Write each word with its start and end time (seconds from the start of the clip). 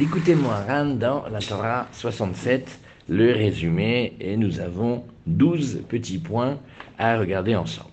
L'écoutez-moi, 0.00 0.54
Ran, 0.66 0.94
dans 0.94 1.26
la 1.30 1.40
Torah 1.40 1.86
67, 1.92 2.80
le 3.10 3.34
résumé, 3.34 4.14
et 4.18 4.38
nous 4.38 4.58
avons 4.58 5.04
12 5.26 5.82
petits 5.90 6.16
points 6.16 6.58
à 6.96 7.18
regarder 7.18 7.54
ensemble. 7.54 7.90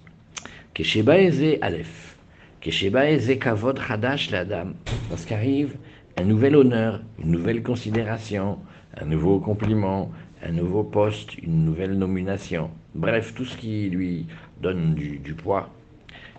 Kesheba 0.73 1.19
Eze 1.19 1.57
Aleph. 1.59 2.15
Kesheba 2.61 3.11
Eze 3.11 3.37
Kavod 3.37 3.77
Hadash 3.89 4.31
Ladam. 4.31 4.75
Lorsqu'arrive 5.09 5.75
un 6.15 6.23
nouvel 6.23 6.55
honneur, 6.55 7.01
une 7.21 7.31
nouvelle 7.31 7.61
considération, 7.61 8.57
un 8.95 9.05
nouveau 9.05 9.41
compliment, 9.41 10.09
un 10.41 10.53
nouveau 10.53 10.83
poste, 10.83 11.37
une 11.39 11.65
nouvelle 11.65 11.97
nomination. 11.97 12.71
Bref, 12.95 13.33
tout 13.35 13.43
ce 13.43 13.57
qui 13.57 13.89
lui 13.89 14.27
donne 14.61 14.95
du, 14.95 15.19
du 15.19 15.33
poids. 15.33 15.69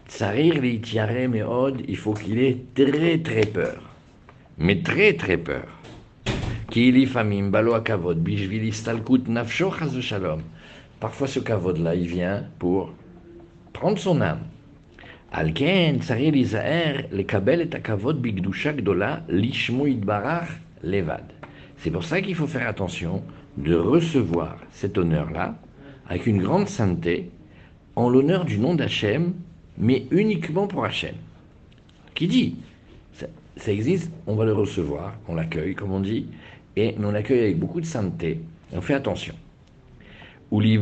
Tsarir 0.08 0.62
Tiare 0.80 1.28
Meod, 1.28 1.82
il 1.86 1.96
faut 1.98 2.14
qu'il 2.14 2.38
ait 2.38 2.56
très 2.74 3.18
très 3.18 3.44
peur 3.44 3.87
mais 4.58 4.82
très 4.82 5.14
très 5.14 5.36
peur. 5.36 5.66
Parfois 11.00 11.28
ce 11.28 11.38
kavod-là, 11.38 11.94
il 11.94 12.08
vient 12.08 12.44
pour 12.58 12.92
prendre 13.72 13.98
son 13.98 14.20
âme. 14.20 14.40
Alken, 15.30 16.00
le 16.00 17.22
kabel 17.22 17.60
et 17.60 17.68
kavod 17.80 18.20
bigdusha 18.20 18.72
gdola, 18.72 19.22
idbarach 19.30 20.48
levad. 20.82 21.24
C'est 21.76 21.90
pour 21.90 22.04
ça 22.04 22.20
qu'il 22.20 22.34
faut 22.34 22.46
faire 22.46 22.66
attention 22.66 23.22
de 23.56 23.74
recevoir 23.74 24.56
cet 24.72 24.98
honneur-là 24.98 25.54
avec 26.08 26.26
une 26.26 26.42
grande 26.42 26.68
sainteté 26.68 27.30
en 27.94 28.08
l'honneur 28.08 28.44
du 28.44 28.58
nom 28.58 28.74
d'Hachem, 28.74 29.34
mais 29.76 30.06
uniquement 30.10 30.66
pour 30.66 30.84
Hachem. 30.84 31.14
Qui 32.14 32.26
dit 32.26 32.56
ça 33.58 33.72
existe, 33.72 34.10
on 34.26 34.34
va 34.34 34.44
le 34.44 34.52
recevoir, 34.52 35.14
on 35.28 35.34
l'accueille, 35.34 35.74
comme 35.74 35.92
on 35.92 36.00
dit, 36.00 36.26
et, 36.76 36.94
on 36.98 37.10
l'accueille 37.10 37.40
avec 37.40 37.58
beaucoup 37.58 37.80
de 37.80 37.86
sainteté, 37.86 38.40
on 38.72 38.80
fait 38.80 38.94
attention. 38.94 39.34
Et 40.50 40.76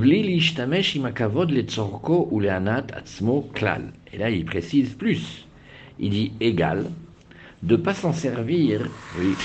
là, 4.18 4.30
il 4.30 4.44
précise 4.44 4.94
plus. 4.94 5.46
Il 5.98 6.10
dit 6.10 6.32
égal, 6.40 6.90
de 7.62 7.76
ne 7.76 7.82
pas 7.82 7.94
s'en 7.94 8.12
servir 8.12 8.88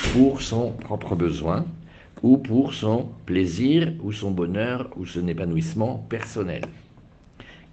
pour 0.10 0.42
son 0.42 0.74
propre 0.74 1.16
besoin, 1.16 1.66
ou 2.22 2.38
pour 2.38 2.74
son 2.74 3.10
plaisir, 3.26 3.94
ou 4.04 4.12
son 4.12 4.32
bonheur, 4.32 4.90
ou 4.96 5.06
son 5.06 5.28
épanouissement 5.28 6.06
personnel. 6.10 6.64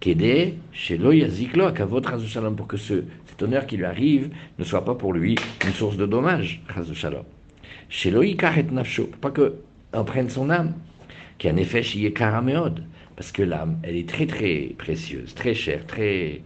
Kede, 0.00 0.54
Shelo 0.72 1.12
Yaziklo, 1.12 1.66
Akavot 1.66 2.00
Shalom, 2.26 2.56
pour 2.56 2.68
que 2.68 2.76
ce, 2.76 3.02
cet 3.38 3.66
qui 3.66 3.76
lui 3.76 3.84
arrive 3.84 4.30
ne 4.58 4.64
soit 4.64 4.84
pas 4.84 4.94
pour 4.94 5.12
lui 5.12 5.36
une 5.64 5.72
source 5.72 5.96
de 5.96 6.06
dommage, 6.06 6.62
Nafsho, 8.72 9.08
pas 9.20 9.30
que 9.30 9.56
en 9.94 10.04
prenne 10.04 10.28
son 10.28 10.50
âme, 10.50 10.74
qui 11.38 11.50
en 11.50 11.56
effet 11.56 11.82
Karameod, 12.12 12.82
parce 13.16 13.32
que 13.32 13.42
l'âme, 13.42 13.78
elle 13.82 13.96
est 13.96 14.08
très 14.08 14.26
très 14.26 14.74
précieuse, 14.76 15.34
très 15.34 15.54
chère, 15.54 15.86
très, 15.86 16.42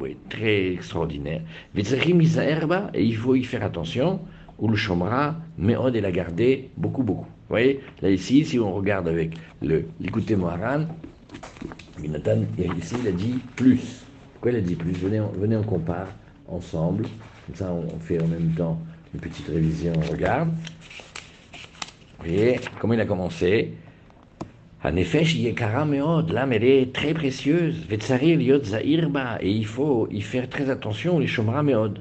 oui, 0.00 0.16
très 0.28 0.72
extraordinaire. 0.72 1.42
Et 1.74 3.04
il 3.04 3.16
faut 3.16 3.34
y 3.34 3.44
faire 3.44 3.62
attention, 3.62 4.20
ou 4.58 4.68
le 4.68 4.76
chômera, 4.76 5.36
Meod 5.58 5.96
et 5.96 6.00
la 6.00 6.12
garder 6.12 6.70
beaucoup, 6.76 7.02
beaucoup. 7.02 7.24
Vous 7.24 7.58
voyez, 7.58 7.80
là 8.00 8.10
ici, 8.10 8.44
si 8.44 8.58
on 8.58 8.72
regarde 8.72 9.08
avec 9.08 9.34
le 9.60 9.84
l'écouter 10.00 10.36
Moharan, 10.36 10.86
Jonathan, 12.02 12.42
ici, 12.78 12.94
il 13.00 13.08
a 13.08 13.12
dit 13.12 13.38
plus. 13.56 14.04
Pourquoi 14.32 14.52
il 14.52 14.56
a 14.56 14.60
dit 14.60 14.74
plus? 14.74 14.92
Venez 14.92 15.20
on, 15.20 15.28
venez, 15.28 15.56
on 15.56 15.62
compare 15.62 16.08
ensemble. 16.52 17.04
Comme 17.46 17.56
ça, 17.56 17.72
on 17.72 17.98
fait 17.98 18.20
en 18.22 18.26
même 18.28 18.52
temps 18.56 18.78
une 19.14 19.20
petite 19.20 19.48
révision, 19.48 19.92
on 19.96 20.10
regarde. 20.10 20.50
Vous 22.18 22.28
voyez 22.28 22.60
comment 22.78 22.94
il 22.94 23.00
a 23.00 23.06
commencé? 23.06 23.72
En 24.84 24.96
effet, 24.96 25.24
l'âme, 25.24 26.52
elle 26.52 26.64
est 26.64 26.92
très 26.92 27.14
précieuse. 27.14 27.86
Et 27.90 29.50
il 29.50 29.66
faut 29.66 30.08
y 30.10 30.20
faire 30.20 30.48
très 30.48 30.70
attention, 30.70 31.18
les 31.20 31.26
Shomra 31.28 31.62
Meod. 31.62 32.00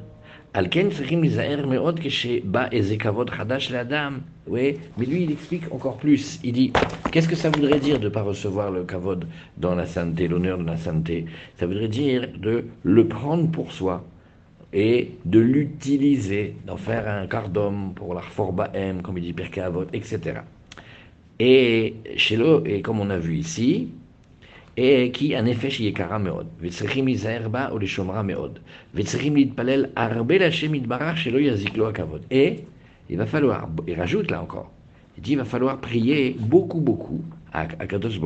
Oui, 4.47 4.77
mais 4.97 5.05
lui, 5.05 5.23
il 5.23 5.31
explique 5.31 5.71
encore 5.71 5.97
plus. 5.97 6.39
Il 6.43 6.53
dit, 6.53 6.73
qu'est-ce 7.11 7.29
que 7.29 7.35
ça 7.35 7.49
voudrait 7.51 7.79
dire 7.79 7.99
de 7.99 8.05
ne 8.05 8.09
pas 8.09 8.23
recevoir 8.23 8.69
le 8.71 8.83
kavod 8.83 9.25
dans 9.57 9.75
la 9.75 9.85
sainteté, 9.85 10.27
l'honneur 10.27 10.57
de 10.57 10.65
la 10.65 10.75
sainteté? 10.75 11.25
Ça 11.57 11.67
voudrait 11.67 11.87
dire 11.87 12.27
de 12.37 12.65
le 12.83 13.07
prendre 13.07 13.49
pour 13.49 13.71
soi 13.71 14.03
et 14.73 15.11
de 15.25 15.39
l'utiliser, 15.39 16.55
d'en 16.65 16.77
faire 16.77 17.07
un 17.07 17.27
cardom 17.27 17.91
pour 17.95 18.13
la 18.13 18.21
Bahem, 18.53 19.01
comme 19.01 19.17
il 19.17 19.23
dit 19.23 19.33
Pirkei 19.33 19.61
Avot, 19.61 19.85
etc. 19.93 20.41
Et 21.39 21.95
chez 22.15 22.37
le, 22.37 22.63
et 22.65 22.81
comme 22.81 22.99
on 22.99 23.09
a 23.09 23.17
vu 23.17 23.37
ici, 23.37 23.89
et 24.77 25.11
qui 25.11 25.35
en 25.37 25.45
effet 25.45 25.69
chez 25.69 25.83
Yekara 25.83 26.19
Meod, 26.19 26.47
Izerba 26.63 27.73
ou 27.73 27.77
les 27.79 27.87
Shomra 27.87 28.23
Meod, 28.23 28.59
Vetzrechim 28.93 29.35
Lidpalel 29.35 29.91
Arbe 29.95 30.31
Lachem 30.31 30.75
Idbarach 30.75 31.17
chez 31.17 31.31
le 31.31 31.41
Yaziklo 31.41 31.85
Akavod. 31.85 32.21
Et 32.31 32.59
il 33.09 33.17
va 33.17 33.25
falloir, 33.25 33.69
il 33.87 33.95
rajoute 33.95 34.31
là 34.31 34.41
encore, 34.41 34.71
il 35.17 35.23
dit 35.23 35.33
il 35.33 35.37
va 35.37 35.45
falloir 35.45 35.79
prier 35.81 36.37
beaucoup, 36.39 36.79
beaucoup 36.79 37.21
à, 37.51 37.61
à 37.61 37.87
Kadosh 37.87 38.19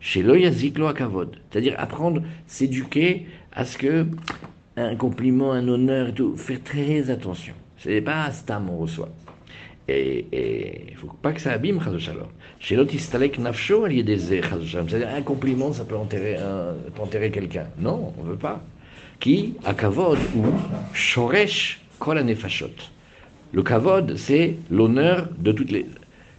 chez 0.00 0.22
le 0.22 0.40
Yaziklo 0.40 0.86
Akavod. 0.86 1.36
C'est-à-dire 1.50 1.74
apprendre, 1.76 2.22
s'éduquer 2.46 3.26
à 3.52 3.64
ce 3.64 3.76
que 3.76 4.06
un 4.76 4.94
compliment, 4.96 5.52
un 5.52 5.66
honneur, 5.68 6.12
tout, 6.14 6.36
faire 6.36 6.62
très 6.62 7.10
attention. 7.10 7.54
Ce 7.78 7.88
n'est 7.88 8.00
pas 8.00 8.30
Stam 8.30 8.68
on 8.70 8.78
reçoit. 8.78 9.08
Et 9.88 10.26
il 10.88 10.94
ne 10.94 10.98
faut 10.98 11.16
pas 11.22 11.32
que 11.32 11.40
ça 11.40 11.52
abîme, 11.52 11.80
Shalom. 11.98 12.26
nafsho 13.38 13.86
C'est-à-dire, 13.86 15.08
un 15.14 15.22
compliment, 15.22 15.72
ça 15.72 15.84
peut 15.84 15.96
enterrer, 15.96 16.36
un, 16.36 16.74
peut 16.94 17.02
enterrer 17.02 17.30
quelqu'un. 17.30 17.66
Non, 17.78 18.12
on 18.18 18.24
ne 18.24 18.30
veut 18.30 18.36
pas. 18.36 18.60
Qui, 19.20 19.54
à 19.64 19.74
kavod 19.74 20.18
ou 20.36 20.44
shoresh 20.92 21.80
kol 21.98 22.20
nefashot. 22.20 22.66
Le 23.52 23.62
kavod, 23.62 24.16
c'est 24.16 24.56
l'honneur 24.70 25.28
de 25.38 25.52
toutes 25.52 25.70
les. 25.70 25.86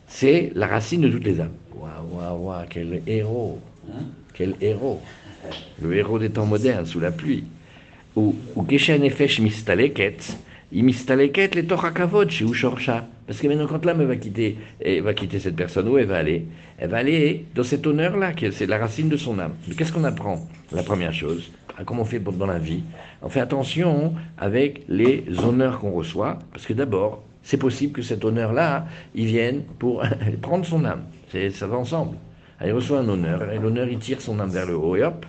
C'est 0.07 0.51
la 0.53 0.67
racine 0.67 1.01
de 1.01 1.09
toutes 1.09 1.23
les 1.23 1.39
âmes. 1.39 1.53
Waouh, 1.73 2.19
waouh, 2.19 2.47
waouh, 2.47 2.65
quel 2.69 3.01
héros. 3.07 3.59
Hein? 3.89 4.03
Quel 4.33 4.55
héros. 4.61 5.01
Le 5.81 5.95
héros 5.95 6.19
des 6.19 6.29
temps 6.29 6.45
modernes, 6.45 6.85
sous 6.85 6.99
la 6.99 7.11
pluie. 7.11 7.45
Parce 13.28 13.39
que 13.39 13.47
maintenant, 13.47 13.67
quand 13.67 13.85
l'âme 13.85 14.03
va 14.03 14.16
quitter, 14.16 14.57
va 15.03 15.13
quitter 15.13 15.39
cette 15.39 15.55
personne, 15.55 15.88
où 15.88 16.00
elle 16.00 16.07
va 16.07 16.17
aller? 16.17 16.45
Elle 16.79 16.89
va 16.89 16.97
aller 16.97 17.45
dans 17.53 17.63
cet 17.63 17.85
honneur-là, 17.85 18.31
c'est 18.51 18.66
la 18.66 18.79
racine 18.79 19.07
de 19.07 19.17
son 19.17 19.38
âme. 19.38 19.53
Qu'est-ce 19.78 19.94
qu'on 19.94 20.03
apprend? 20.03 20.47
La 20.72 20.81
première 20.81 21.13
chose, 21.13 21.51
comme 21.85 22.00
on 22.00 22.05
fait 22.05 22.19
dans 22.19 22.47
la 22.47 22.57
vie, 22.57 22.81
on 23.22 23.29
fait 23.29 23.39
attention 23.39 24.16
avec 24.39 24.81
les 24.89 25.23
honneurs 25.44 25.79
qu'on 25.79 25.91
reçoit, 25.91 26.39
parce 26.51 26.66
que 26.66 26.73
d'abord, 26.73 27.22
c'est 27.44 27.57
possible 27.57 27.94
que 27.94 28.01
cet 28.01 28.25
honneur-là, 28.25 28.88
il 29.13 29.28
vienne 29.28 29.61
pour 29.78 30.03
prendre 30.41 30.66
son 30.66 30.85
âme. 30.85 31.03
Ça 31.53 31.67
va 31.67 31.78
ensemble. 31.78 32.17
il 32.66 32.72
reçoit 32.72 32.99
un 32.99 33.09
honneur, 33.09 33.51
et 33.51 33.59
l'honneur, 33.59 33.88
il 33.88 33.99
tire 33.99 34.22
son 34.22 34.39
âme 34.39 34.49
vers 34.49 34.66
le 34.66 34.75
haut, 34.75 34.95
et 34.95 35.03
hop. 35.03 35.23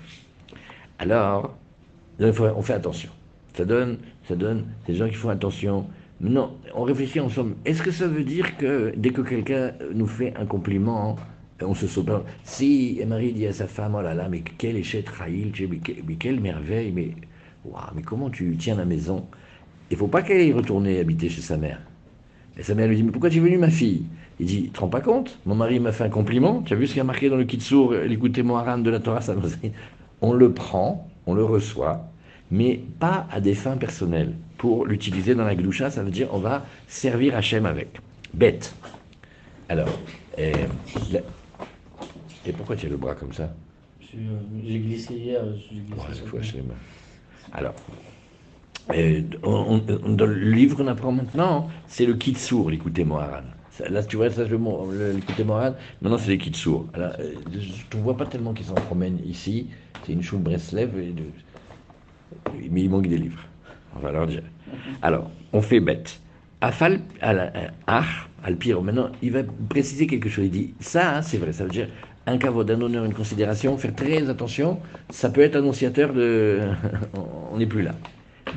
Alors, 0.98 1.57
on 2.20 2.62
fait 2.62 2.72
attention. 2.72 3.10
Ça 3.54 3.64
donne, 3.64 3.98
ça 4.28 4.36
donne 4.36 4.64
des 4.86 4.94
gens 4.94 5.08
qui 5.08 5.14
font 5.14 5.30
attention. 5.30 5.86
Non, 6.20 6.56
on 6.74 6.82
réfléchit 6.82 7.20
ensemble. 7.20 7.54
Est-ce 7.64 7.82
que 7.82 7.90
ça 7.90 8.06
veut 8.06 8.24
dire 8.24 8.56
que 8.56 8.92
dès 8.96 9.10
que 9.10 9.20
quelqu'un 9.20 9.72
nous 9.94 10.06
fait 10.06 10.34
un 10.36 10.46
compliment, 10.46 11.16
on 11.62 11.74
se 11.74 11.86
saute 11.86 12.08
Si 12.44 13.00
Marie 13.06 13.32
dit 13.32 13.46
à 13.46 13.52
sa 13.52 13.66
femme, 13.66 13.94
oh 13.96 14.02
là 14.02 14.14
là, 14.14 14.28
mais 14.28 14.42
quel 14.58 14.76
échec 14.76 15.08
Raïl, 15.08 15.52
mais 16.06 16.14
quelle 16.14 16.40
merveille, 16.40 16.92
mais, 16.92 17.10
mais 17.94 18.02
comment 18.02 18.30
tu 18.30 18.56
tiens 18.58 18.76
la 18.76 18.84
maison? 18.84 19.26
Il 19.90 19.96
faut 19.96 20.08
pas 20.08 20.22
qu'elle 20.22 20.40
aille 20.40 20.52
retourner 20.52 21.00
habiter 21.00 21.28
chez 21.28 21.40
sa 21.40 21.56
mère. 21.56 21.80
Et 22.56 22.62
sa 22.62 22.74
mère 22.74 22.88
lui 22.88 22.96
dit, 22.96 23.02
mais 23.02 23.12
pourquoi 23.12 23.30
tu 23.30 23.38
es 23.38 23.40
venue, 23.40 23.58
ma 23.58 23.70
fille? 23.70 24.04
Il 24.40 24.46
dit, 24.46 24.62
tu 24.64 24.70
te 24.70 24.80
rends 24.80 24.88
pas 24.88 25.00
compte? 25.00 25.38
Mon 25.46 25.54
mari 25.54 25.80
m'a 25.80 25.92
fait 25.92 26.04
un 26.04 26.10
compliment, 26.10 26.62
tu 26.62 26.74
as 26.74 26.76
vu 26.76 26.86
ce 26.86 26.92
qu'il 26.92 26.98
y 26.98 27.00
a 27.00 27.04
marqué 27.04 27.28
dans 27.28 27.36
le 27.36 27.44
Kitsour, 27.44 27.92
l'écouter 27.92 28.42
Moharan 28.42 28.78
de 28.78 28.90
la 28.90 29.00
Torah, 29.00 29.20
ça 29.20 29.34
On 30.20 30.32
le 30.32 30.52
prend, 30.52 31.08
on 31.28 31.34
le 31.34 31.44
reçoit, 31.44 32.00
mais 32.50 32.80
pas 32.98 33.26
à 33.30 33.40
des 33.40 33.54
fins 33.54 33.76
personnelles. 33.76 34.34
Pour 34.56 34.86
l'utiliser 34.86 35.34
dans 35.34 35.44
la 35.44 35.54
gloucha, 35.54 35.90
ça 35.90 36.02
veut 36.02 36.10
dire 36.10 36.28
on 36.32 36.38
va 36.38 36.64
servir 36.88 37.36
Hachem 37.36 37.66
avec. 37.66 38.00
Bête. 38.32 38.74
Alors, 39.68 40.00
et, 40.38 40.52
et 42.46 42.52
pourquoi 42.52 42.76
tu 42.76 42.86
as 42.86 42.88
le 42.88 42.96
bras 42.96 43.14
comme 43.14 43.34
ça? 43.34 43.52
Euh, 44.14 44.38
J'ai 44.64 44.78
glissé 44.78 45.14
hier. 45.14 45.42
Glissé 45.70 46.62
Alors, 47.52 47.74
dans 48.88 50.26
le 50.26 50.50
livre 50.50 50.76
qu'on 50.76 50.86
apprend 50.86 51.12
maintenant, 51.12 51.68
c'est 51.86 52.06
le 52.06 52.14
Kitsour, 52.14 52.70
l'écouter 52.70 53.04
Moharan. 53.04 53.44
Là, 53.88 54.02
tu 54.02 54.16
vois, 54.16 54.30
ça, 54.30 54.42
l'écouter 54.44 55.44
Moharan, 55.44 55.74
maintenant 56.02 56.18
c'est 56.18 56.30
les 56.30 56.38
Kitsour. 56.38 56.86
Alors, 56.94 57.12
euh, 57.20 57.34
je 57.52 57.96
ne 57.96 58.02
vois 58.02 58.16
pas 58.16 58.26
tellement 58.26 58.52
qu'ils 58.52 58.66
s'en 58.66 58.74
promènent 58.74 59.20
ici. 59.24 59.68
C'est 60.04 60.12
une 60.12 60.22
choule 60.22 60.40
Breslev. 60.40 60.90
Mais 62.70 62.82
il 62.82 62.90
manque 62.90 63.06
des 63.06 63.18
livres. 63.18 63.40
Va 64.00 64.12
leur 64.12 64.26
dire. 64.26 64.42
Alors, 65.02 65.30
on 65.52 65.62
fait 65.62 65.80
bête. 65.80 66.20
Afal, 66.60 67.00
al, 67.20 68.56
pire, 68.58 68.82
maintenant, 68.82 69.10
il 69.22 69.32
va 69.32 69.42
préciser 69.68 70.06
quelque 70.06 70.28
chose. 70.28 70.46
Il 70.46 70.50
dit, 70.50 70.74
ça, 70.80 71.16
hein, 71.16 71.22
c'est 71.22 71.38
vrai, 71.38 71.52
ça 71.52 71.64
veut 71.64 71.70
dire 71.70 71.88
un 72.26 72.36
kavod, 72.36 72.70
un 72.70 72.80
honneur, 72.80 73.04
une 73.04 73.14
considération, 73.14 73.78
faire 73.78 73.94
très 73.94 74.28
attention, 74.28 74.80
ça 75.08 75.30
peut 75.30 75.40
être 75.40 75.56
annonciateur 75.56 76.12
de... 76.12 76.60
on 77.52 77.56
n'est 77.56 77.66
plus 77.66 77.82
là. 77.82 77.94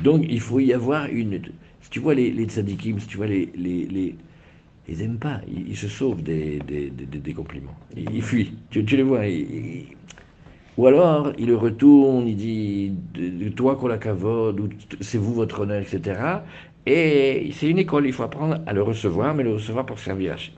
Donc, 0.02 0.24
il 0.28 0.40
faut 0.40 0.60
y 0.60 0.74
avoir 0.74 1.06
une... 1.06 1.40
Si 1.80 1.90
tu 1.90 2.00
vois 2.00 2.14
les, 2.14 2.30
les 2.30 2.48
si 2.48 3.06
tu 3.06 3.16
vois 3.16 3.26
les, 3.26 3.50
les 3.56 4.16
ils 4.88 4.98
n'aiment 4.98 5.18
pas, 5.18 5.40
ils, 5.46 5.76
se 5.76 5.88
sauvent 5.88 6.22
des, 6.22 6.58
des, 6.58 6.90
des, 6.90 7.34
compliments. 7.34 7.74
Ils, 7.96 8.22
fuient, 8.22 8.52
tu, 8.70 8.82
les 8.82 9.02
vois. 9.02 9.20
ou 10.76 10.86
alors, 10.86 11.32
il 11.38 11.46
le 11.46 11.56
retourne, 11.56 12.26
il 12.26 12.36
dit 12.36 12.92
toi 13.54 13.76
qu'on 13.76 13.86
la 13.86 13.98
kavod, 13.98 14.58
ou 14.58 14.68
c'est 15.00 15.18
vous 15.18 15.34
votre 15.34 15.60
honneur, 15.60 15.80
etc. 15.80 16.20
Et 16.84 17.50
c'est 17.54 17.68
une 17.68 17.78
école, 17.78 18.06
il 18.06 18.12
faut 18.12 18.24
apprendre 18.24 18.60
à 18.66 18.72
le 18.72 18.82
recevoir, 18.82 19.34
mais 19.34 19.44
le 19.44 19.54
recevoir 19.54 19.86
pour 19.86 20.00
servir 20.00 20.32
Hachem. 20.34 20.54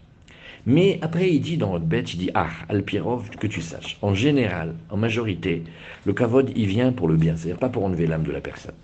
Mais 0.66 0.98
après, 1.02 1.30
il 1.30 1.40
dit 1.40 1.58
dans 1.58 1.72
votre 1.72 1.84
bête, 1.84 2.14
il 2.14 2.18
dit 2.18 2.30
Ah, 2.34 2.48
Alpirov, 2.70 3.28
que 3.38 3.46
tu 3.46 3.60
saches. 3.60 3.98
En 4.00 4.14
général, 4.14 4.74
en 4.88 4.96
majorité, 4.96 5.62
le 6.06 6.14
kavod, 6.14 6.50
il 6.56 6.66
vient 6.66 6.92
pour 6.92 7.08
le 7.08 7.16
bien, 7.16 7.36
c'est-à-dire 7.36 7.58
pas 7.58 7.68
pour 7.68 7.84
enlever 7.84 8.06
l'âme 8.06 8.22
de 8.22 8.32
la 8.32 8.40
personne. 8.40 8.74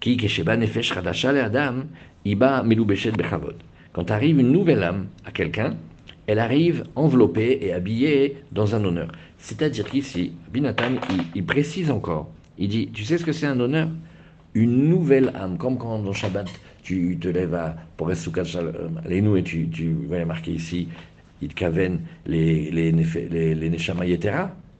Qui, 0.00 0.16
nefesh 0.16 0.92
adam, 0.94 1.84
iba 2.26 2.62
bechavod. 2.62 3.54
Quand 3.92 4.10
arrive 4.10 4.40
une 4.40 4.52
nouvelle 4.52 4.82
âme 4.82 5.08
à 5.26 5.32
quelqu'un, 5.32 5.76
elle 6.26 6.38
arrive 6.38 6.84
enveloppée 6.94 7.58
et 7.60 7.72
habillée 7.72 8.38
dans 8.52 8.74
un 8.74 8.84
honneur. 8.84 9.08
C'est-à-dire 9.38 9.84
qu'ici, 9.84 10.32
Binatan, 10.52 10.94
il, 11.34 11.44
précise 11.44 11.90
encore. 11.90 12.30
Il 12.58 12.68
dit 12.68 12.88
Tu 12.92 13.04
sais 13.04 13.18
ce 13.18 13.24
que 13.24 13.32
c'est 13.32 13.46
un 13.46 13.58
honneur? 13.60 13.88
Une 14.54 14.88
nouvelle 14.88 15.32
âme, 15.34 15.58
comme 15.58 15.76
quand 15.78 15.98
dans 15.98 16.12
Shabbat, 16.12 16.46
tu 16.82 17.18
te 17.18 17.28
lèves 17.28 17.54
à, 17.54 17.76
pour 17.96 18.10
Essukat 18.10 18.44
nous 19.08 19.36
et 19.36 19.42
tu, 19.42 19.68
tu 19.68 19.92
vas 20.08 20.24
marquer 20.24 20.52
ici, 20.52 20.88
il 21.42 21.50
les, 22.26 22.70
les, 22.70 22.92
les, 22.92 23.54
les. 23.54 23.70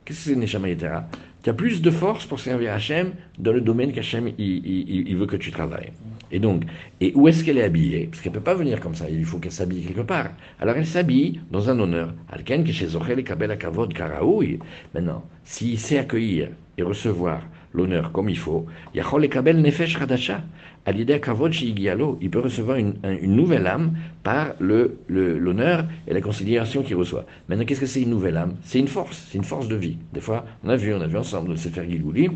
Qu'est-ce 0.04 0.24
que 0.24 0.30
c'est 0.30 0.36
Neshama 0.36 0.68
Yetera? 0.68 1.06
Tu 1.42 1.50
as 1.50 1.54
plus 1.54 1.82
de 1.82 1.90
force 1.90 2.24
pour 2.24 2.38
servir 2.38 2.72
Hachem 2.72 3.14
dans 3.38 3.52
le 3.52 3.60
domaine 3.60 3.90
qu'Hachem 3.92 4.28
il, 4.38 5.08
il, 5.08 5.16
veut 5.16 5.26
que 5.26 5.34
tu 5.34 5.50
travailles. 5.50 5.92
Et 6.30 6.38
donc, 6.38 6.62
et 7.00 7.12
où 7.16 7.26
est-ce 7.26 7.42
qu'elle 7.42 7.58
est 7.58 7.64
habillée? 7.64 8.06
Parce 8.06 8.22
qu'elle 8.22 8.30
ne 8.30 8.38
peut 8.38 8.44
pas 8.44 8.54
venir 8.54 8.78
comme 8.80 8.94
ça, 8.94 9.10
il 9.10 9.24
faut 9.24 9.38
qu'elle 9.38 9.50
s'habille 9.50 9.82
quelque 9.82 10.02
part. 10.02 10.30
Alors 10.60 10.76
elle 10.76 10.86
s'habille 10.86 11.40
dans 11.50 11.68
un 11.68 11.80
honneur. 11.80 12.14
Chez. 12.46 12.86
Maintenant, 14.94 15.24
s'il 15.42 15.78
sait 15.80 15.98
accueillir 15.98 16.48
et 16.78 16.82
recevoir 16.84 17.42
l'honneur 17.74 18.12
comme 18.12 18.28
il 18.28 18.38
faut, 18.38 18.66
il 18.94 19.02
peut 22.30 22.40
recevoir 22.40 22.76
une, 22.76 22.94
nouvelle 23.22 23.66
âme 23.66 23.96
par 24.22 24.54
l'honneur 24.60 24.90
le, 25.08 25.38
l'honneur 25.38 25.86
et 26.06 26.12
la 26.12 26.20
considération 26.20 26.82
qu'il 26.82 26.96
reçoit. 26.96 27.24
Maintenant, 27.48 27.64
qu'est-ce 27.64 27.80
que 27.80 27.86
c'est 27.86 28.02
une 28.02 28.10
nouvelle 28.10 28.36
âme? 28.36 28.54
C'est 28.62 28.78
une 28.78 28.88
force, 28.88 29.28
c'est 29.30 29.38
une 29.38 29.44
force 29.44 29.68
de 29.68 29.76
vie. 29.76 29.96
Des 30.12 30.20
fois, 30.20 30.44
on 30.64 30.68
a 30.68 30.76
vu, 30.76 30.92
on 30.94 31.00
a 31.00 31.06
vu 31.06 31.16
ensemble 31.16 31.50
le 31.50 31.56
Sefer 31.56 31.88
Gigouli, 31.88 32.30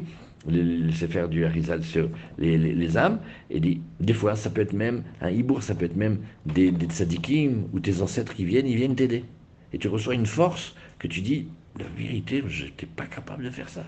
le 0.48 0.92
Sefer 0.92 1.26
du 1.28 1.44
Harizal 1.44 1.82
sur 1.82 2.08
les, 2.38 2.56
les, 2.56 2.96
âmes, 2.96 3.18
et 3.50 3.60
dit, 3.60 3.80
des 4.00 4.12
fois, 4.12 4.36
ça 4.36 4.50
peut 4.50 4.60
être 4.60 4.72
même 4.72 5.02
un 5.20 5.30
hibour, 5.30 5.62
ça 5.62 5.74
peut 5.74 5.84
être 5.84 5.96
même 5.96 6.18
des, 6.46 6.70
des 6.70 6.86
tzadikim 6.86 7.64
ou 7.72 7.80
tes 7.80 8.00
ancêtres 8.00 8.34
qui 8.34 8.44
viennent, 8.44 8.66
ils 8.68 8.76
viennent 8.76 8.94
t'aider. 8.94 9.24
Et 9.72 9.78
tu 9.78 9.88
reçois 9.88 10.14
une 10.14 10.26
force 10.26 10.74
que 10.98 11.08
tu 11.08 11.20
dis, 11.20 11.48
la 11.78 11.86
vérité, 11.98 12.42
je 12.46 12.66
n'étais 12.66 12.86
pas 12.86 13.06
capable 13.06 13.44
de 13.44 13.50
faire 13.50 13.68
ça. 13.68 13.84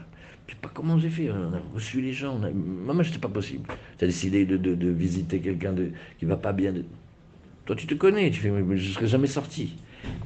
Je 0.48 0.54
sais 0.54 0.60
pas 0.62 0.70
comment 0.72 0.98
j'ai 0.98 1.10
fait. 1.10 1.30
On 1.30 1.52
a 1.52 1.60
reçu 1.74 2.00
les 2.00 2.14
gens. 2.14 2.40
On 2.42 2.52
Maman, 2.86 3.04
c'était 3.04 3.18
pas 3.18 3.28
possible. 3.28 3.68
Tu 3.98 4.04
as 4.04 4.08
décidé 4.08 4.46
de, 4.46 4.88
visiter 4.88 5.40
quelqu'un 5.40 5.74
de... 5.74 5.90
qui 6.18 6.24
va 6.24 6.36
pas 6.36 6.52
bien. 6.52 6.72
Toi, 7.66 7.76
tu 7.76 7.86
te 7.86 7.94
connais. 7.94 8.30
Tu 8.30 8.40
fais, 8.40 8.50
mais 8.50 8.78
je 8.78 8.90
serais 8.90 9.06
jamais 9.06 9.26
sorti. 9.26 9.76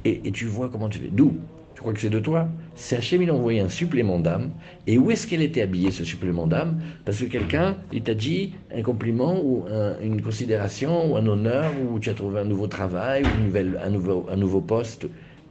Et, 0.05 0.31
tu 0.31 0.45
vois 0.45 0.69
comment 0.69 0.87
tu 0.87 0.99
fais. 0.99 1.09
D'où? 1.11 1.37
Tu 1.75 1.81
crois 1.81 1.91
que 1.91 1.99
c'est 1.99 2.09
de 2.09 2.19
toi? 2.19 2.47
C'est 2.75 2.95
Hachem, 2.95 3.21
il 3.21 3.29
a 3.31 3.33
envoyé 3.33 3.59
un 3.59 3.67
supplément 3.67 4.19
d'âme. 4.19 4.51
Et 4.87 4.97
où 4.97 5.11
est-ce 5.11 5.27
qu'elle 5.27 5.41
était 5.41 5.61
habillée, 5.61 5.91
ce 5.91 6.05
supplément 6.05 6.47
d'âme? 6.47 6.81
Parce 7.03 7.19
que 7.19 7.25
quelqu'un, 7.25 7.75
il 7.91 8.03
t'a 8.03 8.13
dit 8.13 8.53
un 8.73 8.81
compliment 8.81 9.41
ou 9.43 9.65
une 10.01 10.21
considération 10.21 11.11
ou 11.11 11.17
un 11.17 11.27
honneur 11.27 11.73
ou 11.81 11.99
tu 11.99 12.09
as 12.09 12.13
trouvé 12.13 12.39
un 12.39 12.45
nouveau 12.45 12.67
travail 12.67 13.25
ou 13.25 13.33
un, 13.33 13.89
nouveau, 13.89 14.25
un 14.29 14.37
nouveau 14.37 14.61
poste. 14.61 15.07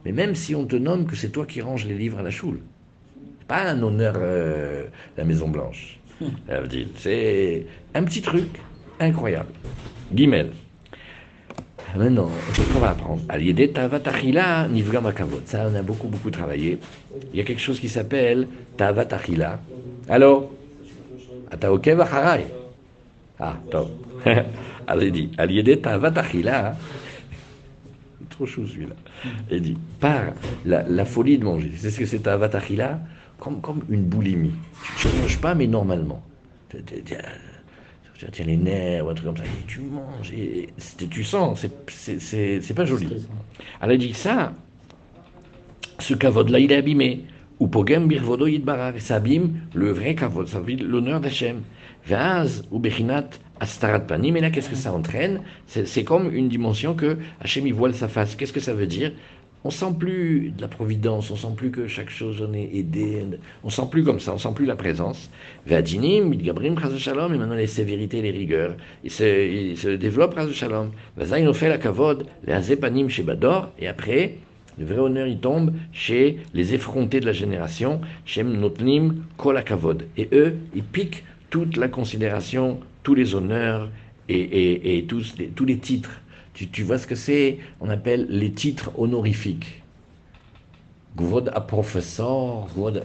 Mais 0.06 0.12
même 0.12 0.34
si 0.34 0.54
on 0.54 0.64
te 0.64 0.76
nomme 0.76 1.06
que 1.06 1.16
c'est 1.16 1.30
toi 1.30 1.44
qui 1.44 1.60
ranges 1.60 1.84
les 1.84 1.98
livres 1.98 2.18
à 2.18 2.22
la 2.22 2.30
choule 2.30 2.60
pas 3.52 3.68
un 3.68 3.82
honneur 3.82 4.14
euh, 4.16 4.84
la 5.18 5.24
Maison 5.24 5.46
Blanche. 5.46 5.98
Hmm. 6.22 6.28
C'est 6.96 7.66
un 7.92 8.02
petit 8.04 8.22
truc 8.22 8.48
incroyable. 8.98 9.52
Guimel. 10.10 10.52
Maintenant, 11.94 12.30
qu'est-ce 12.54 12.72
qu'on 12.72 12.78
va 12.78 12.92
apprendre? 12.92 13.20
Ça, 15.44 15.68
on 15.70 15.74
a 15.74 15.82
beaucoup, 15.82 16.08
beaucoup 16.08 16.30
travaillé. 16.30 16.78
Il 17.32 17.38
y 17.38 17.42
a 17.42 17.44
quelque 17.44 17.60
chose 17.60 17.78
qui 17.78 17.90
s'appelle 17.90 18.48
Tavatachila. 18.78 19.60
Alors. 20.08 20.50
Ah, 23.38 23.54
top. 23.70 23.90
Il 25.02 25.12
dit 25.12 25.78
Tavatachila. 25.78 26.76
Trop 28.30 28.46
chou 28.46 28.66
celui-là. 28.66 28.94
Il 29.50 29.60
dit 29.60 29.76
Par 30.00 30.22
la, 30.64 30.84
la 30.84 31.04
folie 31.04 31.36
de 31.36 31.44
manger. 31.44 31.72
C'est 31.76 31.90
ce 31.90 31.98
que 31.98 32.06
c'est 32.06 32.20
Tavatachila 32.20 32.98
comme, 33.42 33.60
comme 33.60 33.82
une 33.88 34.04
boulimie. 34.04 34.54
Tu 34.98 35.08
ne 35.08 35.20
manges 35.20 35.40
pas, 35.40 35.54
mais 35.56 35.66
normalement. 35.66 36.22
Tu 36.68 36.80
tiens 38.30 38.46
les 38.46 38.56
nerfs 38.56 39.04
ou 39.04 39.08
un 39.10 39.14
truc 39.14 39.26
comme 39.26 39.36
ça, 39.36 39.42
et 39.42 39.66
tu 39.66 39.80
manges, 39.80 40.32
et 40.32 40.68
tu 41.10 41.24
sens, 41.24 41.66
c'est 41.96 42.74
pas 42.74 42.84
joli. 42.84 43.26
Elle 43.80 43.90
a 43.90 43.96
dit 43.96 44.14
ça, 44.14 44.52
ce 45.98 46.14
kavod-là, 46.14 46.60
il 46.60 46.70
est 46.70 46.76
abîmé. 46.76 47.24
Ou 47.58 47.66
pogem 47.66 48.06
birvodo 48.08 48.46
yidbarar, 48.46 48.94
ça 48.98 49.16
abîme 49.16 49.60
le 49.74 49.90
vrai 49.90 50.14
kavod, 50.14 50.48
ça 50.48 50.60
veut 50.60 50.74
l'honneur 50.76 51.20
d'Hachem. 51.20 51.62
Vaz 52.06 52.62
ou 52.70 52.78
bechinat 52.78 53.28
astarat 53.60 54.00
panim, 54.00 54.34
mais 54.34 54.40
là, 54.40 54.50
qu'est-ce 54.50 54.70
que 54.70 54.76
ça 54.76 54.92
entraîne? 54.92 55.42
C'est 55.66 56.04
comme 56.04 56.32
une 56.32 56.48
dimension 56.48 56.94
que 56.94 57.18
Hachem, 57.40 57.66
il 57.66 57.74
voile 57.74 57.94
sa 57.94 58.08
face. 58.08 58.34
Qu'est-ce 58.36 58.52
que 58.52 58.60
ça 58.60 58.74
veut 58.74 58.86
dire? 58.86 59.12
On 59.64 59.70
sent 59.70 59.94
plus 59.98 60.52
de 60.56 60.60
la 60.60 60.68
providence, 60.68 61.30
on 61.30 61.36
sent 61.36 61.54
plus 61.56 61.70
que 61.70 61.86
chaque 61.86 62.10
chose 62.10 62.42
en 62.42 62.52
est 62.52 62.70
aidée, 62.74 63.24
on 63.62 63.70
sent 63.70 63.88
plus 63.90 64.02
comme 64.02 64.20
ça, 64.20 64.34
on 64.34 64.38
sent 64.38 64.52
plus 64.54 64.66
la 64.66 64.76
présence. 64.76 65.30
Vadinim, 65.66 66.34
Gabrim, 66.34 66.76
Shalom, 66.98 67.34
et 67.34 67.38
maintenant 67.38 67.54
les 67.54 67.66
sévérités, 67.66 68.22
les 68.22 68.30
rigueurs, 68.30 68.74
il 69.04 69.10
se, 69.10 69.24
il 69.24 69.78
se 69.78 69.88
développe, 69.88 70.38
Shalom. 70.52 70.90
Fait 71.54 71.68
la 71.68 71.78
kavod, 71.78 72.26
les 72.46 72.52
azepanim 72.52 73.08
chez 73.08 73.22
Bador, 73.22 73.70
et 73.78 73.86
après, 73.86 74.36
le 74.78 74.86
vrai 74.86 74.98
honneur, 74.98 75.26
il 75.26 75.38
tombe 75.38 75.72
chez 75.92 76.38
les 76.54 76.74
effrontés 76.74 77.20
de 77.20 77.26
la 77.26 77.32
génération, 77.32 78.00
chez 78.24 78.42
Notnim, 78.42 79.22
Kol 79.36 79.62
kavod. 79.62 80.06
Et 80.16 80.28
eux, 80.32 80.56
ils 80.74 80.82
piquent 80.82 81.24
toute 81.50 81.76
la 81.76 81.88
considération, 81.88 82.80
tous 83.02 83.14
les 83.14 83.34
honneurs 83.34 83.90
et, 84.28 85.04
tous, 85.08 85.34
tous 85.54 85.64
les 85.66 85.76
titres 85.76 86.21
tu, 86.54 86.82
vois 86.82 86.98
ce 86.98 87.06
que 87.06 87.14
c'est? 87.14 87.58
On 87.80 87.88
appelle 87.88 88.26
les 88.28 88.52
titres 88.52 88.90
honorifiques. 88.98 89.82
Gvod 91.16 91.50
à 91.54 91.60
professeur, 91.60 92.68
Gvod. 92.74 93.04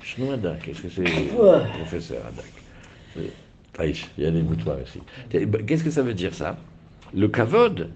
Qu'est-ce 0.00 0.82
que 0.82 0.88
c'est? 0.88 1.04
Professeur 1.78 2.22
Adak. 2.26 3.96
Il 4.18 4.24
y 4.24 4.26
a 4.26 4.30
des 4.30 4.42
moutoirs 4.42 4.78
ici. 4.80 5.00
Qu'est-ce 5.30 5.84
que 5.84 5.90
ça 5.90 6.02
veut 6.02 6.14
dire 6.14 6.34
ça? 6.34 6.56
Le 7.14 7.28
kavod, 7.28 7.90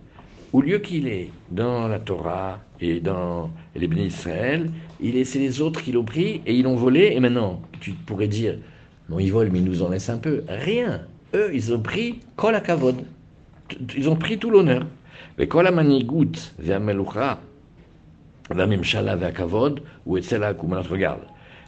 au 0.53 0.61
lieu 0.61 0.79
qu'il 0.79 1.07
est 1.09 1.31
dans 1.51 1.89
la 1.89 1.99
Torah 1.99 2.61
et 2.81 3.01
dans 3.01 3.51
les 3.75 3.87
bénis 3.87 4.07
Israël, 4.07 4.71
il 5.01 5.17
est, 5.17 5.25
c'est 5.25 5.39
les 5.39 5.61
autres 5.61 5.83
qui 5.83 5.93
l'ont 5.93 6.05
pris 6.05 6.41
et 6.47 6.55
ils 6.55 6.65
l'ont 6.65 6.77
volé. 6.77 7.13
Et 7.15 7.21
maintenant, 7.21 7.61
tu 7.81 7.93
pourrais 7.93 8.29
dire, 8.29 8.59
non, 9.09 9.19
ils 9.19 9.33
volent, 9.33 9.51
mais 9.53 9.59
ils 9.59 9.65
nous 9.65 9.83
en 9.83 9.91
laissent 9.91 10.11
un 10.11 10.19
peu. 10.19 10.43
Rien. 10.49 11.03
Eux, 11.35 11.51
ils 11.53 11.73
ont 11.75 11.81
pris 11.81 12.21
kol 12.37 12.61
kavod 12.63 12.97
ils 13.97 14.09
ont 14.09 14.17
pris 14.17 14.39
tout 14.39 14.51
l'honneur. 14.51 14.87
Et 15.39 15.47
quand 15.47 15.63
la 15.63 15.71
manigout, 15.71 16.33
ve'amelucha, 16.59 17.41
ve'amemshala, 18.51 19.17
ve'akavod, 19.17 19.81
ou 20.07 20.17
etzelakum, 20.17 20.73
regarde. 20.73 21.23